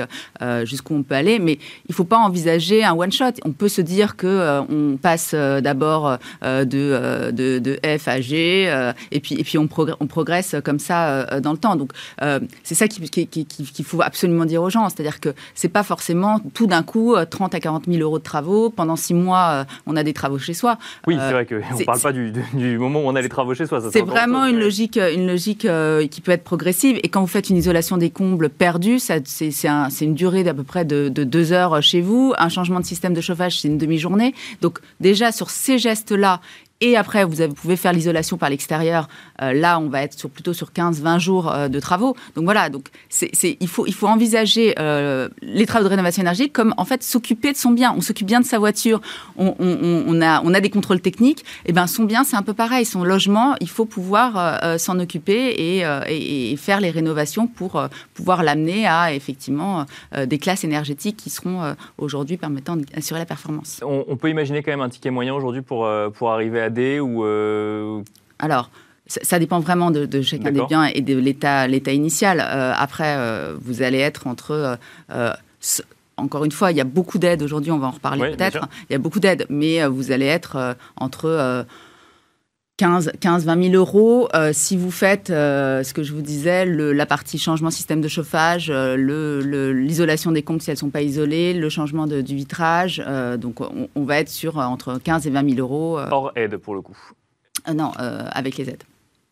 jusqu'où 0.64 0.96
on 0.96 1.04
peut 1.04 1.16
aller. 1.16 1.40
Mais 1.40 1.54
il 1.54 1.92
ne 1.92 1.94
faut 1.94 2.04
pas 2.04 2.18
envisager 2.18 2.84
un 2.84 2.94
one 2.94 3.12
shot. 3.12 3.34
On 3.44 3.52
peut 3.52 3.70
se 3.70 3.82
dire 3.82 4.16
que 4.16 4.62
on 4.70 4.98
passe 4.98 5.34
d'abord 5.34 6.18
de, 6.42 7.32
de, 7.32 7.80
F 7.98 8.08
à 8.08 8.22
G 8.22 8.72
et 9.12 9.20
puis 9.20 9.36
et 9.36 9.44
puis 9.44 9.58
on, 9.58 9.68
progresse 9.68 10.56
comme 10.64 10.80
ça 10.80 11.40
dans 11.40 11.52
le 11.52 11.58
temps. 11.58 11.76
Donc 11.76 11.92
c'est 12.64 12.76
ça 12.76 12.88
qu'il 12.88 13.10
qui, 13.10 13.84
faut 13.84 14.02
absolument 14.02 14.46
dire 14.46 14.62
aux 14.62 14.70
gens, 14.70 14.90
c'est-à-dire 14.90 15.20
que 15.20 15.34
c'est 15.56 15.70
pas 15.70 15.84
forcément 15.84 16.11
tout 16.54 16.68
d'un 16.68 16.84
coup 16.84 17.16
30 17.30 17.54
euh, 17.54 17.58
à 17.58 17.60
40 17.60 17.86
000 17.88 18.02
euros 18.02 18.20
de 18.20 18.24
travaux. 18.24 18.70
Pendant 18.70 18.96
six 18.96 19.14
mois, 19.14 19.50
euh, 19.52 19.64
on 19.86 19.96
a 19.96 20.04
des 20.04 20.14
travaux 20.14 20.38
chez 20.38 20.54
soi. 20.54 20.78
Oui, 21.08 21.18
c'est 21.20 21.32
vrai 21.32 21.46
qu'on 21.46 21.56
ne 21.56 21.84
parle 21.84 22.00
pas 22.00 22.12
du, 22.12 22.78
moment 22.78 23.00
où 23.02 23.08
on 23.08 23.16
a 23.16 23.22
les 23.22 23.30
travaux 23.30 23.54
chez 23.54 23.66
soi. 23.66 23.82
C'est 23.92 24.02
vraiment 24.02 24.46
une 24.46 24.60
logique, 24.60 24.98
une 24.98 25.28
logique 25.28 25.68
qui 26.10 26.22
peut 26.22 26.32
être 26.32 26.44
progressive. 26.44 27.00
Et 27.04 27.10
quand 27.10 27.22
vous 27.22 27.28
faites 27.28 27.50
une 27.50 27.58
isolation 27.58 27.98
des 27.98 28.10
combles 28.10 28.50
perdus, 28.50 29.00
c'est 29.00 29.68
un, 29.68 29.90
une 29.90 30.16
durée 30.16 30.44
d'à 30.44 30.54
peu 30.54 30.64
près 30.64 30.86
de, 30.86 31.10
de, 31.10 31.24
deux 31.24 31.54
heures 31.54 31.82
chez 31.82 32.02
vous. 32.02 32.34
Un 32.38 32.50
changement 32.50 32.80
de 32.80 32.86
système 32.86 33.14
de 33.14 33.22
chauffage, 33.22 33.62
c'est 33.62 33.68
une 33.68 33.78
demi-journée. 33.78 34.34
Donc 34.62 34.80
déjà, 35.00 35.32
sur 35.32 35.50
ces 35.50 35.78
gestes-là 35.78 36.42
et 36.82 36.98
après, 36.98 37.24
vous, 37.24 37.48
pouvez 37.54 37.76
faire 37.76 37.94
l'isolation 37.94 38.38
par 38.38 38.50
l'extérieur. 38.50 39.08
Euh, 39.42 39.54
là, 39.54 39.80
on 39.80 39.88
va 39.88 40.02
être 40.02 40.18
sur, 40.18 40.32
plutôt 40.32 40.54
sur 40.54 40.72
15-20 40.72 41.20
jours 41.20 41.52
euh, 41.52 41.68
de 41.68 41.80
travaux. 41.80 42.16
Donc 42.36 42.46
voilà, 42.46 42.70
donc 42.70 42.88
il, 43.22 43.68
faut, 43.68 44.08
envisager 44.08 44.74
euh, 44.80 45.30
les 45.44 45.68
travaux 45.68 45.86
de 45.86 45.90
rénovation 45.90 46.24
énergétique 46.24 46.54
comme 46.54 46.74
en 46.78 46.86
fait 46.86 47.04
s'occuper 47.04 47.52
de 47.52 47.58
son 47.58 47.70
bien. 47.70 47.94
On 47.96 48.02
s'occupe 48.02 48.26
bien 48.26 48.40
de 48.40 48.46
sa 48.46 48.58
voiture, 48.58 49.00
on, 49.38 50.22
a, 50.22 50.60
des 50.60 50.70
contrôles 50.72 51.02
techniques. 51.02 51.42
Et 51.66 51.70
eh 51.70 51.74
ben 51.74 51.86
son 51.86 52.04
bien, 52.04 52.24
c'est 52.24 52.36
un 52.36 52.42
peu 52.42 52.54
pareil. 52.54 52.86
Son 52.86 53.04
logement, 53.04 53.56
il 53.62 53.70
faut 53.70 53.86
pouvoir 53.86 54.80
s'en 54.80 55.00
occuper 55.00 55.82
et, 56.08 56.56
faire 56.58 56.82
les 56.82 56.90
rénovations 56.90 57.48
pour 57.48 57.82
pouvoir 58.14 58.44
l'amener 58.44 58.88
à 58.88 59.14
effectivement 59.14 59.86
des 60.16 60.38
classes 60.40 60.64
énergétiques 60.64 61.18
qui 61.18 61.30
seront 61.30 61.76
aujourd'hui 61.98 62.38
permettant 62.38 62.76
d'assurer 62.76 63.20
la 63.20 63.26
performance. 63.26 63.82
On, 63.86 64.04
on, 64.08 64.18
peut 64.18 64.30
imaginer 64.30 64.64
quand 64.64 64.72
même 64.72 64.82
un 64.82 64.90
ticket 64.90 65.10
moyen 65.10 65.34
aujourd'hui 65.34 65.62
pour, 65.62 65.90
pour 66.14 66.32
arriver 66.32 66.62
à 66.62 66.71
ou 67.00 67.24
euh, 67.24 68.02
Alors, 68.40 68.70
ça, 69.08 69.40
dépend 69.40 69.60
vraiment 69.60 69.92
de, 69.92 70.22
chacun 70.22 70.52
des 70.52 70.66
biens 70.66 70.86
et 70.86 71.02
de 71.02 71.18
l'état, 71.18 71.68
l'état 71.68 71.92
initial. 71.92 72.40
Euh, 72.40 72.74
après, 72.76 73.16
euh, 73.18 73.56
vous 73.62 73.82
allez 73.82 74.00
être 74.00 74.28
entre 74.28 74.78
encore 76.18 76.46
une 76.46 76.52
fois, 76.52 76.72
il 76.72 76.78
y 76.78 76.82
a 76.82 76.86
beaucoup 76.86 77.18
d'aides 77.18 77.42
aujourd'hui, 77.42 77.72
on 77.72 77.80
va 77.80 77.88
en 77.88 77.92
reparler 77.92 78.32
peut-être. 78.36 78.68
Il 78.90 78.94
y 78.94 78.96
a 78.96 79.00
beaucoup 79.00 79.20
d'aides, 79.20 79.48
mais 79.50 79.86
vous 79.88 80.12
allez 80.12 80.28
être 80.28 80.76
entre 80.98 81.66
15, 82.82 83.12
15, 83.20 83.46
20 83.46 83.64
000 83.72 83.76
euros. 83.76 84.28
si 84.54 84.76
vous 84.76 84.90
faites 84.90 85.28
ce 85.28 85.94
que 85.94 86.02
je 86.02 86.14
vous 86.14 86.24
disais, 86.24 86.66
la 86.66 87.06
partie 87.06 87.38
changement 87.38 87.70
système 87.70 88.02
de 88.02 88.08
chauffage, 88.08 88.72
l'isolation 88.72 90.32
des 90.32 90.42
comptes 90.42 90.64
si 90.64 90.72
elles 90.72 90.78
ne 90.78 90.80
sont 90.80 90.90
pas 90.90 91.04
isolées, 91.04 91.54
le 91.54 91.70
changement 91.70 92.08
du 92.08 92.36
vitrage, 92.36 93.00
donc 93.38 93.60
on, 93.62 94.04
va 94.04 94.18
être 94.18 94.30
sur 94.30 94.58
entre 94.58 94.98
15 94.98 95.28
et 95.28 95.30
20 95.30 95.56
000 95.56 95.60
euros. 95.60 96.00
Hors 96.10 96.32
aide 96.36 96.58
pour 96.58 96.74
le 96.74 96.82
coup. 96.82 96.98
non, 97.72 97.92
avec 97.98 98.58
les 98.58 98.68
aides. 98.68 98.84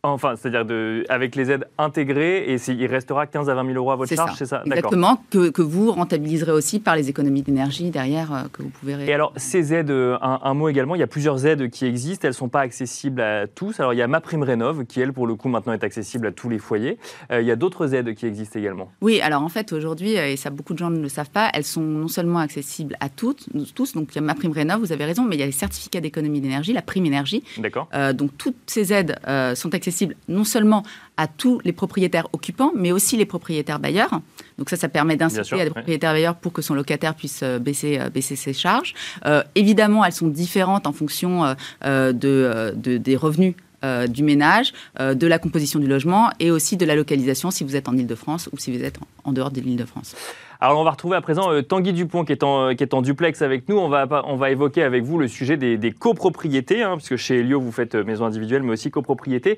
Enfin, 0.02 0.36
c'est-à-dire 0.38 0.64
de, 0.64 1.04
avec 1.10 1.36
les 1.36 1.52
aides 1.52 1.68
intégrées, 1.78 2.54
et 2.54 2.56
il 2.70 2.86
restera 2.86 3.28
15 3.28 3.50
à 3.50 3.54
20 3.54 3.66
000 3.66 3.76
euros 3.76 3.92
à 3.92 3.98
votre 3.98 4.16
charge, 4.16 4.36
c'est 4.38 4.46
ça 4.46 4.62
Exactement, 4.66 5.22
que, 5.30 5.50
que, 5.50 5.62
vous 5.62 5.92
rentabiliserez 5.92 6.54
aussi 6.54 6.80
par 6.80 6.96
les 6.96 7.10
économies 7.10 7.42
d'énergie 7.42 7.90
derrière 7.90 8.34
euh, 8.34 8.44
que 8.54 8.64
vous 8.64 8.70
pouvez 8.70 8.94
Et 9.06 9.14
alors, 9.14 9.34
ces 9.36 9.74
aides, 9.74 9.92
euh, 9.92 10.18
un, 10.22 10.54
mot 10.54 10.70
également, 10.70 10.96
il 10.96 11.00
y 11.00 11.04
a 11.04 11.08
plusieurs 11.08 11.46
aides 11.46 11.70
qui 11.70 11.86
existent, 11.86 12.26
elles 12.26 12.32
ne 12.32 12.36
sont 12.36 12.48
pas 12.48 12.62
accessibles 12.62 13.20
à 13.20 13.48
tous. 13.48 13.82
Alors, 13.82 13.94
il 13.94 13.98
y 13.98 14.02
a 14.02 14.08
Ma 14.08 14.22
Prime 14.22 14.42
Rénov, 14.42 14.86
qui, 14.86 15.02
elle, 15.02 15.12
pour 15.12 15.28
le 15.28 15.36
coup, 15.36 15.50
maintenant 15.50 15.74
est 15.74 15.84
accessible 15.84 16.28
à 16.28 16.32
tous 16.32 16.48
les 16.48 16.60
foyers. 16.60 16.98
Euh, 17.34 17.42
il 17.42 17.48
y 17.48 17.52
a 17.52 17.58
d'autres 17.58 17.94
aides 17.94 18.16
qui 18.16 18.26
existent 18.26 18.58
également. 18.58 18.90
Oui, 19.02 19.20
alors 19.20 19.44
en 19.44 19.50
fait, 19.50 19.74
aujourd'hui, 19.74 20.12
et 20.12 20.38
ça 20.38 20.50
beaucoup 20.50 20.74
de 20.74 20.80
gens 20.80 20.92
ne 20.92 21.02
le 21.02 21.10
savent 21.10 21.30
pas, 21.30 21.50
elles 21.54 21.66
sont 21.66 21.82
non 21.82 22.08
seulement 22.08 22.40
accessibles 22.40 22.96
à 23.02 23.10
toutes, 23.10 23.50
tous, 23.76 23.92
donc 23.92 24.12
il 24.14 24.16
y 24.16 24.20
a 24.20 24.22
Ma 24.22 24.34
Prime 24.34 24.54
Rénov, 24.54 24.80
vous 24.80 24.94
avez 24.94 25.04
raison, 25.04 25.26
mais 25.26 25.36
il 25.36 25.40
y 25.40 25.44
a 25.44 25.46
les 25.46 25.52
certificats 25.52 26.00
d'économie 26.00 26.40
d'énergie, 26.40 26.72
la 26.72 26.82
prime 26.82 27.06
énergie. 27.06 27.44
D'accord. 27.58 27.90
donc, 28.14 28.32
toutes 28.38 28.56
ces 28.66 28.94
aides 28.94 29.20
sont 29.56 29.76
accessibles 29.76 29.89
non 30.28 30.44
seulement 30.44 30.84
à 31.18 31.28
tous 31.28 31.60
les 31.64 31.74
propriétaires 31.74 32.28
occupants, 32.34 32.72
mais 32.76 32.92
aussi 32.92 33.18
les 33.18 33.26
propriétaires 33.26 33.80
bailleurs. 33.80 34.22
Donc 34.58 34.70
ça, 34.70 34.78
ça 34.78 34.90
permet 34.90 35.16
d'inciter 35.16 35.62
à 35.62 35.66
des 35.66 35.72
propriétaires 35.72 36.14
bailleurs 36.14 36.36
pour 36.36 36.54
que 36.54 36.62
son 36.62 36.74
locataire 36.74 37.16
puisse 37.16 37.42
euh, 37.44 37.60
baisser, 37.60 38.00
euh, 38.00 38.10
baisser 38.10 38.36
ses 38.36 38.54
charges. 38.54 38.94
Euh, 39.26 39.44
évidemment, 39.56 40.04
elles 40.06 40.14
sont 40.14 40.28
différentes 40.28 40.88
en 40.88 40.94
fonction 40.94 41.56
de, 41.84 42.74
des 42.76 43.16
revenus 43.16 43.56
du 44.10 44.24
ménage, 44.24 44.74
de 45.00 45.28
la 45.28 45.40
composition 45.40 45.80
du 45.80 45.88
logement 45.88 46.30
et 46.40 46.52
aussi 46.52 46.76
de 46.76 46.86
la 46.86 46.96
localisation 46.96 47.50
si 47.52 47.64
vous 47.64 47.76
êtes 47.76 47.88
en 47.88 47.96
Ile-de-France 47.96 48.50
ou 48.52 48.58
si 48.58 48.76
vous 48.76 48.84
êtes 48.84 49.00
en 49.24 49.32
dehors 49.32 49.52
de 49.52 49.62
l'Île-de-France. 49.62 50.16
Alors 50.62 50.78
on 50.78 50.84
va 50.84 50.92
retrouver 50.92 51.16
à 51.16 51.22
présent 51.22 51.54
euh, 51.54 51.62
Tanguy 51.62 51.94
Dupont 51.94 52.26
qui 52.26 52.34
est, 52.34 52.44
en, 52.44 52.72
euh, 52.72 52.74
qui 52.74 52.84
est 52.84 52.94
en 52.94 53.02
duplex 53.02 53.42
avec 53.42 53.70
nous. 53.70 53.78
On 53.78 53.88
va, 53.88 54.52
évoquer 54.52 54.84
avec 54.84 55.06
vous 55.06 55.18
le 55.18 55.30
sujet 55.30 55.56
des, 55.56 55.92
copropriétés, 55.98 56.84
hein, 56.84 56.98
puisque 56.98 57.16
chez 57.16 57.40
Elio 57.40 57.62
vous 57.62 57.72
faites 57.72 57.96
euh, 57.96 58.04
maison 58.04 58.26
individuelle 58.26 58.64
mais 58.64 58.74
aussi 58.74 58.92
copropriété. 58.92 59.58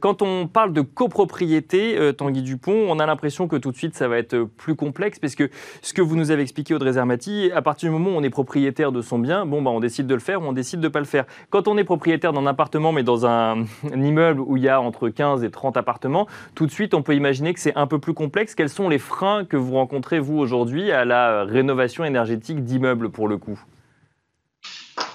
quand 0.00 0.22
on 0.22 0.48
parle 0.48 0.72
de 0.72 0.80
copropriété, 0.80 2.12
Tanguy 2.16 2.42
Dupont, 2.42 2.86
on 2.88 2.98
a 2.98 3.06
l'impression 3.06 3.46
que 3.46 3.54
tout 3.54 3.70
de 3.70 3.76
suite 3.76 3.94
ça 3.94 4.08
va 4.08 4.18
être 4.18 4.42
plus 4.42 4.74
complexe, 4.74 5.20
parce 5.20 5.36
que 5.36 5.50
ce 5.82 5.92
que 5.92 6.02
vous 6.02 6.16
nous 6.16 6.32
avez 6.32 6.42
expliqué 6.42 6.74
Audrey 6.74 6.94
Zermati, 6.94 7.50
à 7.54 7.62
partir 7.62 7.90
du 7.90 7.92
moment 7.92 8.10
où 8.10 8.18
on 8.18 8.22
est 8.22 8.30
propriétaire 8.30 8.90
de 8.90 9.02
son 9.02 9.18
bien, 9.18 9.46
bon 9.46 9.62
bah 9.62 9.70
on 9.70 9.80
décide 9.80 10.06
de 10.06 10.14
le 10.14 10.20
faire 10.20 10.42
ou 10.42 10.46
on 10.46 10.52
décide 10.52 10.80
de 10.80 10.86
ne 10.86 10.92
pas 10.92 10.98
le 10.98 11.04
faire. 11.04 11.26
Quand 11.50 11.68
on 11.68 11.76
est 11.78 11.84
propriétaire 11.84 12.32
d'un 12.32 12.46
appartement 12.46 12.90
mais 12.92 13.04
dans 13.04 13.26
un 13.26 13.64
immeuble 13.94 14.40
où 14.40 14.56
il 14.56 14.64
y 14.64 14.68
a 14.68 14.80
entre 14.80 15.08
15 15.08 15.44
et 15.44 15.50
30 15.50 15.76
appartements, 15.76 16.26
tout 16.54 16.66
de 16.66 16.72
suite 16.72 16.94
on 16.94 17.02
peut 17.02 17.14
imaginer 17.14 17.54
que 17.54 17.60
c'est 17.60 17.76
un 17.76 17.86
peu 17.86 17.98
plus 17.98 18.14
complexe. 18.14 18.54
Quels 18.54 18.68
sont 18.68 18.88
les 18.88 18.98
freins 18.98 19.44
que 19.44 19.56
vous 19.56 19.74
rencontrez 19.74 20.20
vous 20.24 20.38
aujourd'hui 20.38 20.90
à 20.90 21.04
la 21.04 21.44
rénovation 21.44 22.04
énergétique 22.04 22.64
d'immeubles 22.64 23.10
pour 23.10 23.28
le 23.28 23.38
coup? 23.38 23.60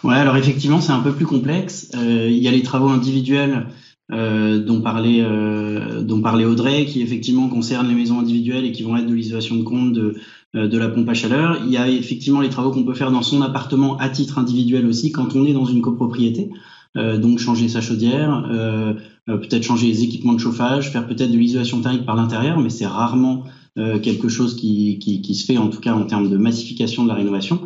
Ouais, 0.03 0.15
alors 0.15 0.37
effectivement, 0.37 0.79
c'est 0.79 0.93
un 0.93 1.01
peu 1.01 1.11
plus 1.11 1.25
complexe. 1.25 1.91
Euh, 1.95 2.27
il 2.29 2.37
y 2.37 2.47
a 2.47 2.51
les 2.51 2.63
travaux 2.63 2.87
individuels 2.87 3.67
euh, 4.11 4.63
dont, 4.63 4.81
parlait, 4.81 5.21
euh, 5.21 6.01
dont 6.01 6.21
parlait 6.21 6.45
Audrey, 6.45 6.85
qui 6.85 7.01
effectivement 7.01 7.49
concernent 7.49 7.87
les 7.87 7.95
maisons 7.95 8.19
individuelles 8.19 8.65
et 8.65 8.71
qui 8.71 8.83
vont 8.83 8.95
être 8.95 9.07
de 9.07 9.13
l'isolation 9.13 9.55
de 9.57 9.63
compte, 9.63 9.93
de, 9.93 10.15
de 10.53 10.77
la 10.77 10.87
pompe 10.89 11.09
à 11.09 11.13
chaleur. 11.13 11.61
Il 11.65 11.71
y 11.71 11.77
a 11.77 11.89
effectivement 11.89 12.39
les 12.39 12.49
travaux 12.49 12.71
qu'on 12.71 12.85
peut 12.85 12.93
faire 12.93 13.11
dans 13.11 13.21
son 13.21 13.41
appartement 13.41 13.97
à 13.97 14.09
titre 14.09 14.37
individuel 14.37 14.85
aussi 14.85 15.11
quand 15.11 15.35
on 15.35 15.45
est 15.45 15.53
dans 15.53 15.65
une 15.65 15.81
copropriété. 15.81 16.49
donc 16.95 17.37
changer 17.37 17.67
sa 17.67 17.81
chaudière, 17.81 18.49
peut-être 19.27 19.61
changer 19.61 19.87
les 19.87 20.03
équipements 20.03 20.33
de 20.33 20.39
chauffage, 20.39 20.89
faire 20.91 21.05
peut-être 21.05 21.31
de 21.31 21.37
l'isolation 21.37 21.81
thermique 21.81 22.05
par 22.05 22.15
l'intérieur, 22.15 22.59
mais 22.59 22.71
c'est 22.71 22.87
rarement 22.87 23.43
euh, 23.79 23.97
quelque 23.97 24.27
chose 24.27 24.55
qui, 24.55 25.33
se 25.33 25.45
fait 25.45 25.57
en 25.57 25.69
tout 25.69 25.79
cas 25.79 25.93
en 25.93 26.03
termes 26.03 26.29
de 26.29 26.35
massification 26.35 27.03
de 27.03 27.07
la 27.07 27.13
rénovation. 27.13 27.61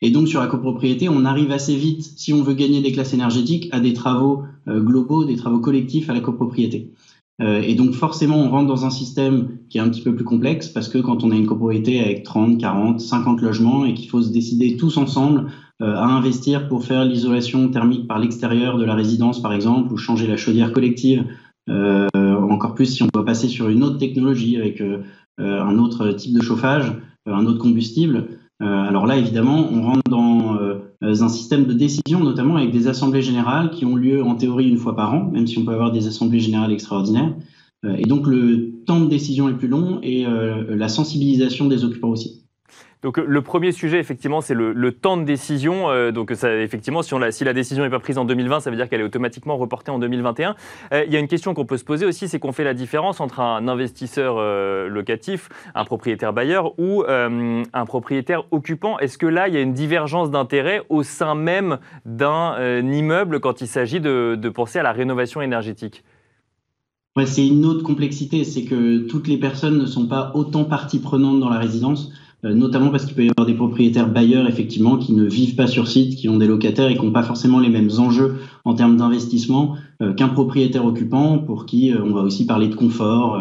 Et 0.00 0.10
donc 0.10 0.26
sur 0.26 0.40
la 0.40 0.46
copropriété, 0.46 1.10
on 1.10 1.26
arrive 1.26 1.50
assez 1.50 1.76
vite, 1.76 2.02
si 2.16 2.32
on 2.32 2.42
veut 2.42 2.54
gagner 2.54 2.80
des 2.80 2.90
classes 2.90 3.12
énergétiques, 3.12 3.68
à 3.70 3.80
des 3.80 3.92
travaux 3.92 4.44
euh, 4.66 4.80
globaux, 4.80 5.26
des 5.26 5.36
travaux 5.36 5.58
collectifs 5.58 6.08
à 6.08 6.14
la 6.14 6.20
copropriété. 6.20 6.94
Euh, 7.42 7.60
et 7.60 7.74
donc 7.74 7.92
forcément, 7.92 8.38
on 8.38 8.48
rentre 8.48 8.66
dans 8.66 8.86
un 8.86 8.90
système 8.90 9.58
qui 9.68 9.76
est 9.76 9.82
un 9.82 9.90
petit 9.90 10.00
peu 10.00 10.14
plus 10.14 10.24
complexe 10.24 10.68
parce 10.68 10.88
que 10.88 10.98
quand 10.98 11.22
on 11.22 11.30
a 11.32 11.34
une 11.34 11.46
copropriété 11.46 12.00
avec 12.00 12.22
30, 12.22 12.58
40, 12.58 13.00
50 13.00 13.42
logements 13.42 13.84
et 13.84 13.92
qu'il 13.92 14.08
faut 14.08 14.22
se 14.22 14.32
décider 14.32 14.76
tous 14.78 14.96
ensemble 14.96 15.50
à 15.80 16.06
investir 16.06 16.66
pour 16.68 16.84
faire 16.84 17.04
l'isolation 17.04 17.68
thermique 17.68 18.08
par 18.08 18.18
l'extérieur 18.18 18.78
de 18.78 18.84
la 18.84 18.96
résidence, 18.96 19.40
par 19.40 19.52
exemple, 19.52 19.92
ou 19.92 19.96
changer 19.96 20.26
la 20.26 20.36
chaudière 20.36 20.72
collective, 20.72 21.24
encore 21.68 22.74
plus 22.74 22.86
si 22.86 23.04
on 23.04 23.06
doit 23.06 23.24
passer 23.24 23.46
sur 23.46 23.68
une 23.68 23.84
autre 23.84 23.98
technologie 23.98 24.56
avec 24.56 24.82
un 25.38 25.78
autre 25.78 26.12
type 26.12 26.34
de 26.34 26.42
chauffage, 26.42 26.92
euh, 27.28 27.32
un 27.32 27.46
autre 27.46 27.58
combustible. 27.58 28.28
Euh, 28.62 28.66
alors 28.66 29.06
là, 29.06 29.16
évidemment, 29.16 29.68
on 29.70 29.82
rentre 29.82 30.10
dans 30.10 30.58
un 31.00 31.28
système 31.28 31.64
de 31.64 31.72
décision, 31.72 32.20
notamment 32.20 32.56
avec 32.56 32.72
des 32.72 32.88
assemblées 32.88 33.22
générales 33.22 33.70
qui 33.70 33.84
ont 33.84 33.94
lieu 33.94 34.22
en 34.22 34.34
théorie 34.34 34.68
une 34.68 34.78
fois 34.78 34.96
par 34.96 35.14
an, 35.14 35.30
même 35.30 35.46
si 35.46 35.56
on 35.58 35.64
peut 35.64 35.72
avoir 35.72 35.92
des 35.92 36.08
assemblées 36.08 36.40
générales 36.40 36.72
extraordinaires. 36.72 37.36
Et 37.86 38.02
donc 38.02 38.26
le 38.26 38.82
temps 38.84 38.98
de 38.98 39.06
décision 39.06 39.48
est 39.48 39.54
plus 39.54 39.68
long 39.68 40.00
et 40.02 40.26
la 40.68 40.88
sensibilisation 40.88 41.68
des 41.68 41.84
occupants 41.84 42.08
aussi. 42.08 42.47
Donc 43.02 43.16
le 43.16 43.42
premier 43.42 43.70
sujet, 43.70 44.00
effectivement, 44.00 44.40
c'est 44.40 44.54
le, 44.54 44.92
temps 44.92 45.16
de 45.16 45.22
décision. 45.22 45.88
Euh, 45.88 46.10
donc 46.10 46.32
effectivement, 46.32 47.02
si, 47.02 47.44
la 47.44 47.52
décision 47.52 47.84
n'est 47.84 47.90
pas 47.90 48.00
prise 48.00 48.18
en 48.18 48.24
2020, 48.24 48.60
ça 48.60 48.70
veut 48.70 48.76
dire 48.76 48.88
qu'elle 48.88 49.00
est 49.00 49.04
automatiquement 49.04 49.56
reportée 49.56 49.90
en 49.90 50.00
2021. 50.00 50.56
Euh, 50.92 51.04
il 51.06 51.12
y 51.12 51.16
a 51.16 51.20
une 51.20 51.28
question 51.28 51.54
qu'on 51.54 51.64
peut 51.64 51.76
se 51.76 51.84
poser 51.84 52.06
aussi, 52.06 52.28
c'est 52.28 52.40
qu'on 52.40 52.52
fait 52.52 52.64
la 52.64 52.74
différence 52.74 53.20
entre 53.20 53.40
un 53.40 53.68
investisseur 53.68 54.36
euh, 54.38 54.88
locatif, 54.88 55.48
un 55.76 55.84
propriétaire 55.84 56.32
bailleur 56.32 56.78
ou 56.78 57.04
un 57.08 57.86
propriétaire 57.86 58.44
occupant. 58.50 58.98
Est-ce 58.98 59.18
que 59.18 59.26
là, 59.26 59.48
il 59.48 59.54
y 59.54 59.56
a 59.56 59.60
une 59.60 59.74
divergence 59.74 60.30
d'intérêt 60.30 60.82
au 60.88 61.02
sein 61.02 61.34
même 61.34 61.78
d'un 62.04 62.58
immeuble 62.80 63.40
quand 63.40 63.60
il 63.60 63.68
s'agit 63.68 64.00
de, 64.00 64.36
de 64.36 64.48
penser 64.48 64.78
à 64.78 64.82
la 64.82 64.92
rénovation 64.92 65.40
énergétique? 65.40 66.02
Ouais, 67.16 67.26
c'est 67.26 67.46
une 67.46 67.64
autre 67.64 67.82
complexité, 67.82 68.44
c'est 68.44 68.64
que 68.64 68.98
toutes 69.06 69.28
les 69.28 69.38
personnes 69.38 69.78
ne 69.78 69.86
sont 69.86 70.06
pas 70.06 70.32
autant 70.34 70.64
partie 70.64 71.00
prenante 71.00 71.40
dans 71.40 71.48
la 71.48 71.58
résidence. 71.58 72.12
Euh, 72.44 72.54
notamment 72.54 72.90
parce 72.90 73.04
qu'il 73.04 73.16
peut 73.16 73.24
y 73.24 73.30
avoir 73.30 73.46
des 73.46 73.54
propriétaires 73.54 74.08
bailleurs 74.08 74.48
effectivement 74.48 74.96
qui 74.96 75.12
ne 75.12 75.24
vivent 75.24 75.56
pas 75.56 75.66
sur 75.66 75.88
site, 75.88 76.14
qui 76.16 76.28
ont 76.28 76.36
des 76.36 76.46
locataires 76.46 76.88
et 76.88 76.94
qui 76.94 77.04
n'ont 77.04 77.10
pas 77.10 77.24
forcément 77.24 77.58
les 77.58 77.68
mêmes 77.68 77.90
enjeux 77.98 78.36
en 78.64 78.74
termes 78.74 78.96
d'investissement 78.96 79.74
euh, 80.02 80.12
qu'un 80.12 80.28
propriétaire 80.28 80.84
occupant 80.84 81.38
pour 81.38 81.66
qui 81.66 81.92
euh, 81.92 82.00
on 82.04 82.12
va 82.12 82.20
aussi 82.20 82.46
parler 82.46 82.68
de 82.68 82.76
confort. 82.76 83.40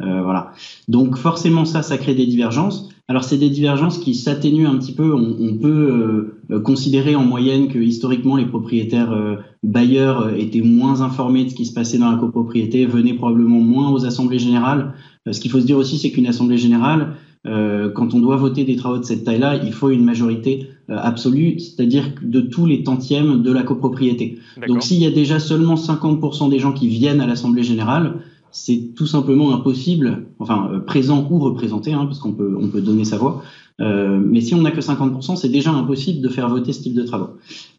voilà. 0.00 0.52
Donc 0.88 1.16
forcément 1.16 1.64
ça, 1.64 1.82
ça 1.82 1.96
crée 1.96 2.14
des 2.14 2.26
divergences. 2.26 2.90
Alors 3.08 3.24
c'est 3.24 3.38
des 3.38 3.48
divergences 3.48 3.96
qui 3.96 4.14
s'atténuent 4.14 4.66
un 4.66 4.76
petit 4.76 4.92
peu. 4.92 5.14
On, 5.14 5.36
on 5.40 5.54
peut 5.56 6.34
considérer 6.62 7.14
en 7.16 7.24
moyenne 7.24 7.68
que 7.68 7.78
historiquement 7.78 8.36
les 8.36 8.44
propriétaires 8.44 9.14
bailleurs 9.62 10.34
étaient 10.36 10.60
moins 10.60 11.00
informés 11.00 11.44
de 11.44 11.50
ce 11.50 11.54
qui 11.54 11.64
se 11.64 11.72
passait 11.72 11.96
dans 11.96 12.10
la 12.10 12.18
copropriété, 12.18 12.84
venaient 12.84 13.14
probablement 13.14 13.60
moins 13.60 13.90
aux 13.90 14.04
assemblées 14.04 14.38
générales. 14.38 14.92
ce 15.30 15.40
qu'il 15.40 15.50
faut 15.50 15.60
se 15.60 15.66
dire 15.66 15.78
aussi, 15.78 15.96
c'est 15.96 16.10
qu'une 16.10 16.26
assemblée 16.26 16.58
générale, 16.58 17.14
quand 17.44 18.14
on 18.14 18.20
doit 18.20 18.36
voter 18.36 18.64
des 18.64 18.76
travaux 18.76 18.98
de 18.98 19.04
cette 19.04 19.24
taille-là, 19.24 19.56
il 19.62 19.72
faut 19.72 19.90
une 19.90 20.04
majorité 20.04 20.68
absolue, 20.88 21.58
c'est-à-dire 21.58 22.10
de 22.22 22.40
tous 22.40 22.66
les 22.66 22.82
tantièmes 22.82 23.42
de 23.42 23.52
la 23.52 23.62
copropriété. 23.62 24.38
Donc 24.66 24.82
s'il 24.82 24.98
y 24.98 25.06
a 25.06 25.10
déjà 25.10 25.38
seulement 25.38 25.74
50% 25.74 26.48
des 26.48 26.58
gens 26.58 26.72
qui 26.72 26.88
viennent 26.88 27.20
à 27.20 27.26
l'Assemblée 27.26 27.62
générale, 27.62 28.20
c'est 28.54 28.94
tout 28.96 29.08
simplement 29.08 29.52
impossible, 29.52 30.26
enfin 30.38 30.70
euh, 30.72 30.78
présent 30.78 31.26
ou 31.28 31.40
représenté, 31.40 31.92
hein, 31.92 32.06
parce 32.06 32.20
qu'on 32.20 32.32
peut, 32.32 32.56
on 32.58 32.68
peut 32.68 32.80
donner 32.80 33.04
sa 33.04 33.18
voix. 33.18 33.42
Euh, 33.80 34.20
mais 34.24 34.40
si 34.40 34.54
on 34.54 34.62
n'a 34.62 34.70
que 34.70 34.78
50%, 34.78 35.34
c'est 35.34 35.48
déjà 35.48 35.72
impossible 35.72 36.22
de 36.22 36.28
faire 36.28 36.48
voter 36.48 36.72
ce 36.72 36.80
type 36.80 36.94
de 36.94 37.02
travaux. 37.02 37.30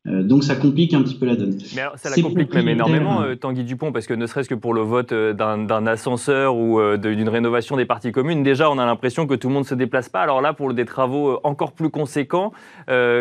Euh, 0.06 0.22
donc 0.22 0.44
ça 0.44 0.58
complique 0.58 0.94
un 0.94 1.02
petit 1.02 1.16
peu 1.16 1.26
la 1.26 1.38
donne. 1.38 1.58
Mais 1.74 1.84
ça 1.96 2.10
la 2.10 2.22
complique 2.22 2.54
même 2.54 2.68
énormément, 2.68 3.24
Tanguy 3.40 3.64
Dupont, 3.64 3.94
parce 3.94 4.06
que 4.06 4.14
ne 4.14 4.28
serait-ce 4.28 4.50
que 4.50 4.56
pour 4.56 4.74
le 4.74 4.82
vote 4.82 5.14
d'un 5.14 5.88
ascenseur 5.88 6.58
ou 6.58 6.82
d'une 6.98 7.30
rénovation 7.30 7.78
des 7.78 7.86
parties 7.86 8.12
communes, 8.12 8.44
déjà 8.44 8.70
on 8.70 8.78
a 8.78 8.86
l'impression 8.86 9.28
que 9.28 9.36
tout 9.36 9.48
le 9.48 9.54
monde 9.54 9.64
ne 9.64 9.70
se 9.70 9.76
déplace 9.76 10.10
pas. 10.10 10.20
Alors 10.20 10.42
là, 10.42 10.52
pour 10.52 10.74
des 10.74 10.84
travaux 10.84 11.40
encore 11.46 11.72
plus 11.72 11.90
conséquents, 11.90 12.52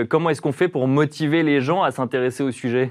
comment 0.08 0.30
est-ce 0.30 0.42
qu'on 0.42 0.50
fait 0.50 0.68
pour 0.68 0.88
motiver 0.88 1.44
les 1.44 1.60
gens 1.60 1.84
à 1.84 1.92
s'intéresser 1.92 2.42
au 2.42 2.50
sujet? 2.50 2.90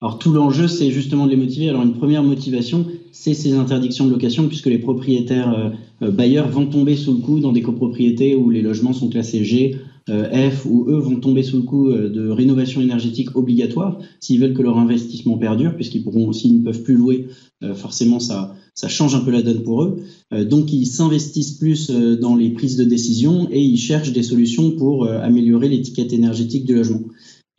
Alors 0.00 0.18
tout 0.20 0.32
l'enjeu, 0.32 0.68
c'est 0.68 0.92
justement 0.92 1.26
de 1.26 1.30
les 1.30 1.36
motiver. 1.36 1.68
Alors 1.68 1.82
une 1.82 1.94
première 1.94 2.22
motivation, 2.22 2.86
c'est 3.10 3.34
ces 3.34 3.54
interdictions 3.54 4.06
de 4.06 4.12
location, 4.12 4.46
puisque 4.46 4.66
les 4.66 4.78
propriétaires 4.78 5.52
euh, 5.52 5.70
euh, 6.06 6.10
bailleurs 6.12 6.48
vont 6.48 6.66
tomber 6.66 6.94
sous 6.94 7.14
le 7.14 7.18
coup 7.18 7.40
dans 7.40 7.50
des 7.50 7.62
copropriétés 7.62 8.36
où 8.36 8.48
les 8.48 8.62
logements 8.62 8.92
sont 8.92 9.08
classés 9.08 9.42
G, 9.42 9.74
euh, 10.08 10.50
F, 10.50 10.66
ou 10.66 10.84
eux 10.88 11.00
vont 11.00 11.16
tomber 11.16 11.42
sous 11.42 11.56
le 11.56 11.64
coup 11.64 11.90
de 11.90 12.28
rénovation 12.28 12.80
énergétique 12.80 13.36
obligatoire 13.36 13.98
s'ils 14.20 14.40
veulent 14.40 14.54
que 14.54 14.62
leur 14.62 14.78
investissement 14.78 15.36
perdure, 15.36 15.74
puisqu'ils 15.74 16.04
pourront, 16.04 16.32
s'ils 16.32 16.60
ne 16.60 16.64
peuvent 16.64 16.82
plus 16.82 16.94
louer, 16.94 17.26
forcément 17.74 18.20
ça, 18.20 18.54
ça 18.74 18.88
change 18.88 19.16
un 19.16 19.20
peu 19.20 19.32
la 19.32 19.42
donne 19.42 19.62
pour 19.64 19.82
eux. 19.82 19.98
donc 20.44 20.72
ils 20.72 20.86
s'investissent 20.86 21.58
plus 21.58 21.90
dans 21.90 22.36
les 22.36 22.50
prises 22.50 22.76
de 22.76 22.84
décision 22.84 23.48
et 23.50 23.60
ils 23.60 23.76
cherchent 23.76 24.12
des 24.12 24.22
solutions 24.22 24.70
pour 24.70 25.06
améliorer 25.06 25.68
l'étiquette 25.68 26.12
énergétique 26.14 26.64
du 26.64 26.74
logement. 26.74 27.02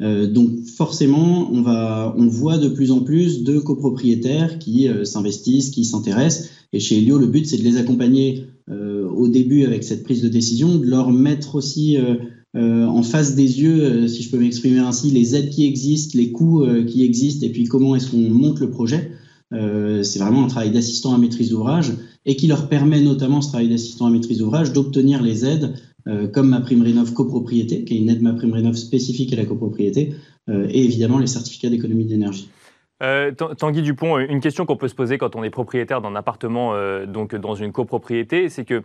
Euh, 0.02 0.28
donc 0.28 0.66
forcément, 0.66 1.52
on, 1.52 1.62
va, 1.62 2.16
on 2.18 2.28
voit 2.28 2.58
de 2.58 2.70
plus 2.70 2.92
en 2.92 3.02
plus 3.02 3.44
de 3.44 3.60
copropriétaires 3.60 4.58
qui 4.58 4.88
euh, 4.88 5.04
s'investissent, 5.04 5.72
qui 5.72 5.84
s'intéressent. 5.84 6.50
Et 6.72 6.80
chez 6.80 7.00
Elio, 7.00 7.18
le 7.18 7.28
but, 7.28 7.46
c'est 7.46 7.58
de 7.58 7.64
les 7.64 7.78
accompagner 7.78 8.46
euh, 8.70 9.10
au 9.10 9.28
début 9.28 9.66
avec 9.66 9.84
cette 9.84 10.04
prise 10.04 10.22
de 10.22 10.30
décision, 10.30 10.76
de 10.78 10.86
leur 10.86 11.12
mettre 11.12 11.56
aussi 11.56 11.98
en 12.56 13.04
face 13.04 13.36
des 13.36 13.62
yeux, 13.62 14.08
si 14.08 14.24
je 14.24 14.32
peux 14.32 14.40
m'exprimer 14.40 14.80
ainsi, 14.80 15.12
les 15.12 15.36
aides 15.36 15.50
qui 15.50 15.66
existent, 15.66 16.18
les 16.18 16.32
coûts 16.32 16.66
qui 16.88 17.04
existent, 17.04 17.46
et 17.46 17.50
puis 17.50 17.66
comment 17.66 17.96
est-ce 17.96 18.10
qu'on 18.10 18.18
monte 18.18 18.60
le 18.60 18.72
projet. 18.72 19.12
c'est 19.52 20.20
vraiment 20.20 20.46
un 20.46 20.48
travail 20.48 20.72
d'assistant 20.72 21.14
à 21.14 21.20
maîtrise 21.20 21.52
d'ouvrage 21.52 21.94
et 22.26 22.36
qui 22.36 22.48
leur 22.48 22.68
permet 22.68 23.02
notamment 23.02 23.42
ce 23.42 23.50
travail 23.50 23.70
d'assistant 23.70 24.08
à 24.08 24.10
maîtrise 24.10 24.40
d'ouvrage 24.40 24.74
d'obtenir 24.74 25.22
les 25.22 25.46
aides 25.46 25.74
comme 26.34 26.50
ma 26.50 26.62
prime 26.62 26.82
rénov 26.82 27.14
copropriété, 27.14 27.84
qui 27.84 27.96
est 27.96 28.00
une 28.00 28.10
aide 28.10 28.22
ma 28.22 28.34
prime 28.34 28.54
rénov 28.54 28.76
spécifique 28.76 29.34
à 29.34 29.36
la 29.36 29.46
copropriété, 29.46 30.16
euh, 30.50 30.68
et 30.70 30.84
évidemment 30.84 31.20
les 31.20 31.28
certificats 31.28 31.70
d'économie 31.70 32.06
d'énergie. 32.06 32.50
Euh, 33.02 33.32
Tanguy 33.32 33.82
Dupont, 33.82 34.18
une 34.18 34.42
question 34.42 34.66
qu'on 34.66 34.76
peut 34.76 34.90
se 34.90 34.96
poser 34.96 35.18
quand 35.18 35.36
on 35.36 35.44
est 35.44 35.50
propriétaire 35.50 36.02
d'un 36.02 36.16
appartement, 36.16 36.74
donc 37.06 37.34
dans 37.34 37.56
une 37.56 37.72
copropriété, 37.72 38.50
c'est 38.50 38.66
que 38.66 38.84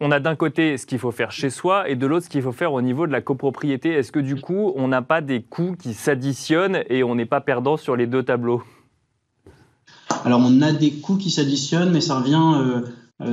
on 0.00 0.10
a 0.10 0.20
d'un 0.20 0.36
côté 0.36 0.76
ce 0.76 0.84
qu'il 0.84 0.98
faut 0.98 1.12
faire 1.12 1.32
chez 1.32 1.48
soi 1.48 1.88
et 1.88 1.96
de 1.96 2.06
l'autre 2.06 2.26
ce 2.26 2.30
qu'il 2.30 2.42
faut 2.42 2.52
faire 2.52 2.74
au 2.74 2.82
niveau 2.82 3.06
de 3.06 3.12
la 3.12 3.22
copropriété. 3.22 3.90
Est-ce 3.90 4.12
que 4.12 4.18
du 4.18 4.36
coup, 4.36 4.72
on 4.76 4.88
n'a 4.88 5.00
pas 5.00 5.22
des 5.22 5.42
coûts 5.42 5.76
qui 5.80 5.94
s'additionnent 5.94 6.82
et 6.90 7.02
on 7.04 7.14
n'est 7.14 7.24
pas 7.24 7.40
perdant 7.40 7.78
sur 7.78 7.96
les 7.96 8.06
deux 8.06 8.22
tableaux? 8.22 8.62
Alors, 10.24 10.40
on 10.42 10.62
a 10.62 10.72
des 10.72 10.92
coûts 10.92 11.16
qui 11.16 11.30
s'additionnent, 11.30 11.90
mais 11.90 12.00
ça 12.00 12.18
revient 12.18 12.52
euh, 12.56 12.80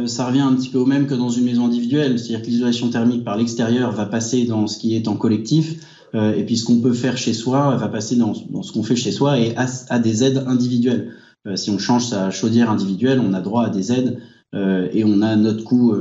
ça 0.05 0.27
revient 0.27 0.41
un 0.41 0.53
petit 0.53 0.69
peu 0.69 0.77
au 0.77 0.85
même 0.85 1.07
que 1.07 1.15
dans 1.15 1.29
une 1.29 1.45
maison 1.45 1.65
individuelle, 1.65 2.19
c'est-à-dire 2.19 2.41
que 2.41 2.47
l'isolation 2.47 2.89
thermique 2.89 3.23
par 3.23 3.35
l'extérieur 3.35 3.91
va 3.91 4.05
passer 4.05 4.45
dans 4.45 4.67
ce 4.67 4.77
qui 4.77 4.95
est 4.95 5.07
en 5.07 5.15
collectif, 5.15 5.85
euh, 6.13 6.35
et 6.35 6.43
puis 6.43 6.57
ce 6.57 6.65
qu'on 6.65 6.81
peut 6.81 6.93
faire 6.93 7.17
chez 7.17 7.33
soi 7.33 7.75
va 7.75 7.87
passer 7.87 8.15
dans, 8.15 8.33
ce 8.33 8.71
qu'on 8.71 8.83
fait 8.83 8.95
chez 8.95 9.11
soi 9.11 9.39
et 9.39 9.55
à, 9.55 9.99
des 9.99 10.23
aides 10.23 10.43
individuelles. 10.47 11.13
Euh, 11.47 11.55
si 11.55 11.69
on 11.69 11.77
change 11.77 12.05
sa 12.05 12.29
chaudière 12.31 12.69
individuelle, 12.69 13.19
on 13.19 13.33
a 13.33 13.41
droit 13.41 13.65
à 13.65 13.69
des 13.69 13.91
aides 13.91 14.19
et 14.53 15.05
on 15.05 15.21
a 15.21 15.37
notre 15.37 15.63
coût 15.63 15.95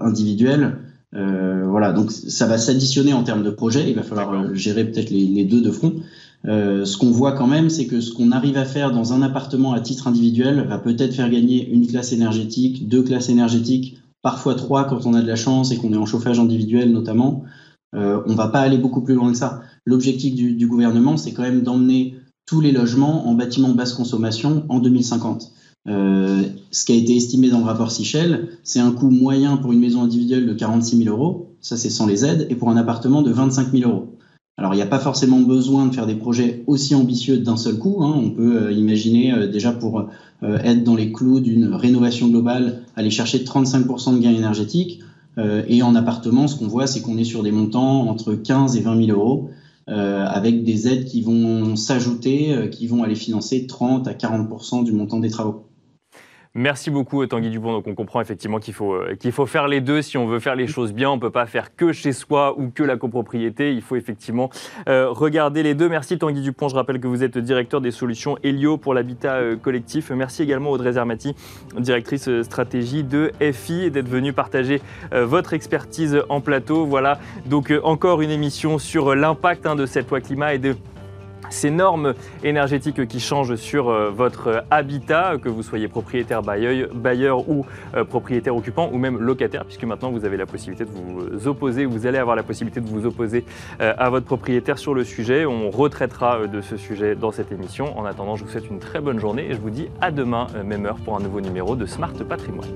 individuel. 0.00 0.78
voilà, 1.12 1.92
donc 1.92 2.10
ça 2.10 2.44
va 2.44 2.58
s'additionner 2.58 3.12
en 3.12 3.22
termes 3.22 3.44
de 3.44 3.50
projet. 3.50 3.88
Il 3.88 3.94
va 3.94 4.02
falloir 4.02 4.52
gérer 4.52 4.84
peut-être 4.84 5.10
les, 5.10 5.26
les, 5.26 5.44
deux 5.44 5.60
de 5.60 5.70
front. 5.70 5.94
Euh, 6.46 6.84
ce 6.84 6.96
qu'on 6.98 7.10
voit 7.10 7.32
quand 7.32 7.46
même, 7.46 7.70
c'est 7.70 7.86
que 7.86 8.00
ce 8.00 8.12
qu'on 8.12 8.30
arrive 8.32 8.56
à 8.56 8.64
faire 8.64 8.92
dans 8.92 9.12
un 9.12 9.22
appartement 9.22 9.72
à 9.72 9.80
titre 9.80 10.08
individuel 10.08 10.66
va 10.68 10.78
peut-être 10.78 11.14
faire 11.14 11.30
gagner 11.30 11.68
une 11.68 11.86
classe 11.86 12.12
énergétique, 12.12 12.88
deux 12.88 13.02
classes 13.02 13.30
énergétiques, 13.30 13.98
parfois 14.22 14.54
trois 14.54 14.84
quand 14.84 15.06
on 15.06 15.14
a 15.14 15.22
de 15.22 15.26
la 15.26 15.36
chance 15.36 15.70
et 15.70 15.76
qu'on 15.76 15.92
est 15.92 15.96
en 15.96 16.06
chauffage 16.06 16.38
individuel 16.38 16.92
notamment. 16.92 17.44
Euh, 17.94 18.20
on 18.26 18.34
va 18.34 18.48
pas 18.48 18.60
aller 18.60 18.78
beaucoup 18.78 19.02
plus 19.02 19.14
loin 19.14 19.30
que 19.30 19.38
ça. 19.38 19.62
L'objectif 19.86 20.34
du, 20.34 20.66
gouvernement, 20.66 21.16
c'est 21.16 21.32
quand 21.32 21.42
même 21.42 21.62
d'emmener 21.62 22.14
tous 22.46 22.60
les 22.60 22.72
logements 22.72 23.28
en 23.28 23.34
bâtiment 23.34 23.70
basse 23.70 23.94
consommation 23.94 24.64
en 24.68 24.80
2050. 24.80 25.52
Euh, 25.86 26.42
ce 26.70 26.84
qui 26.84 26.92
a 26.92 26.96
été 26.96 27.16
estimé 27.16 27.50
dans 27.50 27.58
le 27.58 27.64
rapport 27.64 27.90
Sichel, 27.90 28.48
c'est 28.64 28.80
un 28.80 28.90
coût 28.90 29.10
moyen 29.10 29.56
pour 29.56 29.72
une 29.72 29.80
maison 29.80 30.02
individuelle 30.02 30.46
de 30.46 30.54
46 30.54 31.04
000 31.04 31.14
euros, 31.14 31.54
ça 31.60 31.76
c'est 31.76 31.90
sans 31.90 32.06
les 32.06 32.24
aides, 32.24 32.46
et 32.50 32.54
pour 32.54 32.70
un 32.70 32.76
appartement 32.76 33.22
de 33.22 33.30
25 33.30 33.70
000 33.70 33.90
euros. 33.90 34.14
Alors, 34.56 34.72
il 34.72 34.76
n'y 34.76 34.82
a 34.82 34.86
pas 34.86 35.00
forcément 35.00 35.40
besoin 35.40 35.86
de 35.86 35.94
faire 35.94 36.06
des 36.06 36.14
projets 36.14 36.62
aussi 36.68 36.94
ambitieux 36.94 37.38
d'un 37.38 37.56
seul 37.56 37.76
coup. 37.76 37.98
Hein. 38.02 38.14
On 38.16 38.30
peut 38.30 38.56
euh, 38.56 38.72
imaginer 38.72 39.32
euh, 39.32 39.48
déjà 39.48 39.72
pour 39.72 40.08
euh, 40.44 40.58
être 40.62 40.84
dans 40.84 40.94
les 40.94 41.10
clous 41.10 41.40
d'une 41.40 41.74
rénovation 41.74 42.28
globale, 42.28 42.82
aller 42.94 43.10
chercher 43.10 43.38
35% 43.38 44.14
de 44.14 44.18
gains 44.20 44.32
énergétiques. 44.32 45.00
et 45.36 45.82
en 45.82 45.96
appartement, 45.96 46.46
ce 46.46 46.54
qu'on 46.54 46.68
voit, 46.68 46.86
c'est 46.86 47.00
qu'on 47.00 47.18
est 47.18 47.24
sur 47.24 47.42
des 47.42 47.50
montants 47.50 48.08
entre 48.08 48.34
15 48.34 48.76
et 48.76 48.80
20 48.80 49.06
000 49.06 49.18
euros, 49.18 49.50
avec 49.88 50.62
des 50.62 50.86
aides 50.86 51.06
qui 51.06 51.22
vont 51.22 51.74
s'ajouter, 51.74 52.68
qui 52.70 52.86
vont 52.86 53.02
aller 53.02 53.16
financer 53.16 53.66
30 53.66 54.06
à 54.06 54.12
40% 54.12 54.84
du 54.84 54.92
montant 54.92 55.18
des 55.18 55.30
travaux. 55.30 55.64
Merci 56.56 56.92
beaucoup 56.92 57.26
Tanguy 57.26 57.50
Dupont. 57.50 57.72
Donc 57.72 57.88
on 57.88 57.96
comprend 57.96 58.20
effectivement 58.20 58.60
qu'il 58.60 58.74
faut, 58.74 58.94
euh, 58.94 59.16
faut 59.32 59.44
faire 59.44 59.66
les 59.66 59.80
deux 59.80 60.02
si 60.02 60.16
on 60.16 60.28
veut 60.28 60.38
faire 60.38 60.54
les 60.54 60.68
choses 60.68 60.92
bien. 60.92 61.10
On 61.10 61.16
ne 61.16 61.20
peut 61.20 61.30
pas 61.30 61.46
faire 61.46 61.74
que 61.74 61.92
chez 61.92 62.12
soi 62.12 62.56
ou 62.56 62.70
que 62.70 62.84
la 62.84 62.96
copropriété. 62.96 63.74
Il 63.74 63.82
faut 63.82 63.96
effectivement 63.96 64.50
euh, 64.88 65.10
regarder 65.10 65.64
les 65.64 65.74
deux. 65.74 65.88
Merci 65.88 66.16
Tanguy 66.16 66.42
Dupont. 66.42 66.68
Je 66.68 66.76
rappelle 66.76 67.00
que 67.00 67.08
vous 67.08 67.24
êtes 67.24 67.38
directeur 67.38 67.80
des 67.80 67.90
solutions 67.90 68.38
Helio 68.44 68.76
pour 68.76 68.94
l'habitat 68.94 69.34
euh, 69.34 69.56
collectif. 69.56 70.12
Merci 70.12 70.44
également 70.44 70.70
Audrey 70.70 70.92
Zermati, 70.92 71.34
directrice 71.76 72.30
stratégie 72.42 73.02
de 73.02 73.32
FI, 73.52 73.90
d'être 73.90 74.08
venue 74.08 74.32
partager 74.32 74.80
votre 75.12 75.54
expertise 75.54 76.22
en 76.28 76.40
plateau. 76.40 76.86
Voilà 76.86 77.18
donc 77.46 77.72
encore 77.82 78.22
une 78.22 78.30
émission 78.30 78.78
sur 78.78 79.16
l'impact 79.16 79.66
hein, 79.66 79.74
de 79.74 79.86
cette 79.86 80.08
loi 80.08 80.20
climat 80.20 80.54
et 80.54 80.58
de 80.58 80.76
ces 81.50 81.70
normes 81.70 82.14
énergétiques 82.42 83.06
qui 83.06 83.20
changent 83.20 83.56
sur 83.56 83.88
euh, 83.88 84.10
votre 84.10 84.64
habitat, 84.70 85.36
que 85.42 85.48
vous 85.48 85.62
soyez 85.62 85.88
propriétaire 85.88 86.42
bailleur, 86.42 87.48
ou 87.48 87.66
euh, 87.94 88.04
propriétaire 88.04 88.56
occupant 88.56 88.90
ou 88.92 88.98
même 88.98 89.18
locataire, 89.18 89.64
puisque 89.64 89.84
maintenant 89.84 90.10
vous 90.10 90.24
avez 90.24 90.36
la 90.36 90.46
possibilité 90.46 90.84
de 90.84 90.90
vous 90.90 91.48
opposer, 91.48 91.84
vous 91.84 92.06
allez 92.06 92.18
avoir 92.18 92.36
la 92.36 92.42
possibilité 92.42 92.80
de 92.80 92.88
vous 92.88 93.06
opposer 93.06 93.44
euh, 93.80 93.94
à 93.98 94.10
votre 94.10 94.26
propriétaire 94.26 94.78
sur 94.78 94.94
le 94.94 95.04
sujet. 95.04 95.46
On 95.46 95.70
retraitera 95.70 96.46
de 96.46 96.60
ce 96.60 96.76
sujet 96.76 97.14
dans 97.14 97.32
cette 97.32 97.52
émission. 97.52 97.98
En 97.98 98.04
attendant, 98.04 98.36
je 98.36 98.44
vous 98.44 98.50
souhaite 98.50 98.68
une 98.70 98.78
très 98.78 99.00
bonne 99.00 99.18
journée 99.18 99.46
et 99.50 99.54
je 99.54 99.60
vous 99.60 99.70
dis 99.70 99.88
à 100.00 100.10
demain, 100.10 100.46
même 100.64 100.86
heure, 100.86 100.96
pour 100.96 101.16
un 101.16 101.20
nouveau 101.20 101.40
numéro 101.40 101.76
de 101.76 101.86
Smart 101.86 102.12
Patrimoine. 102.28 102.68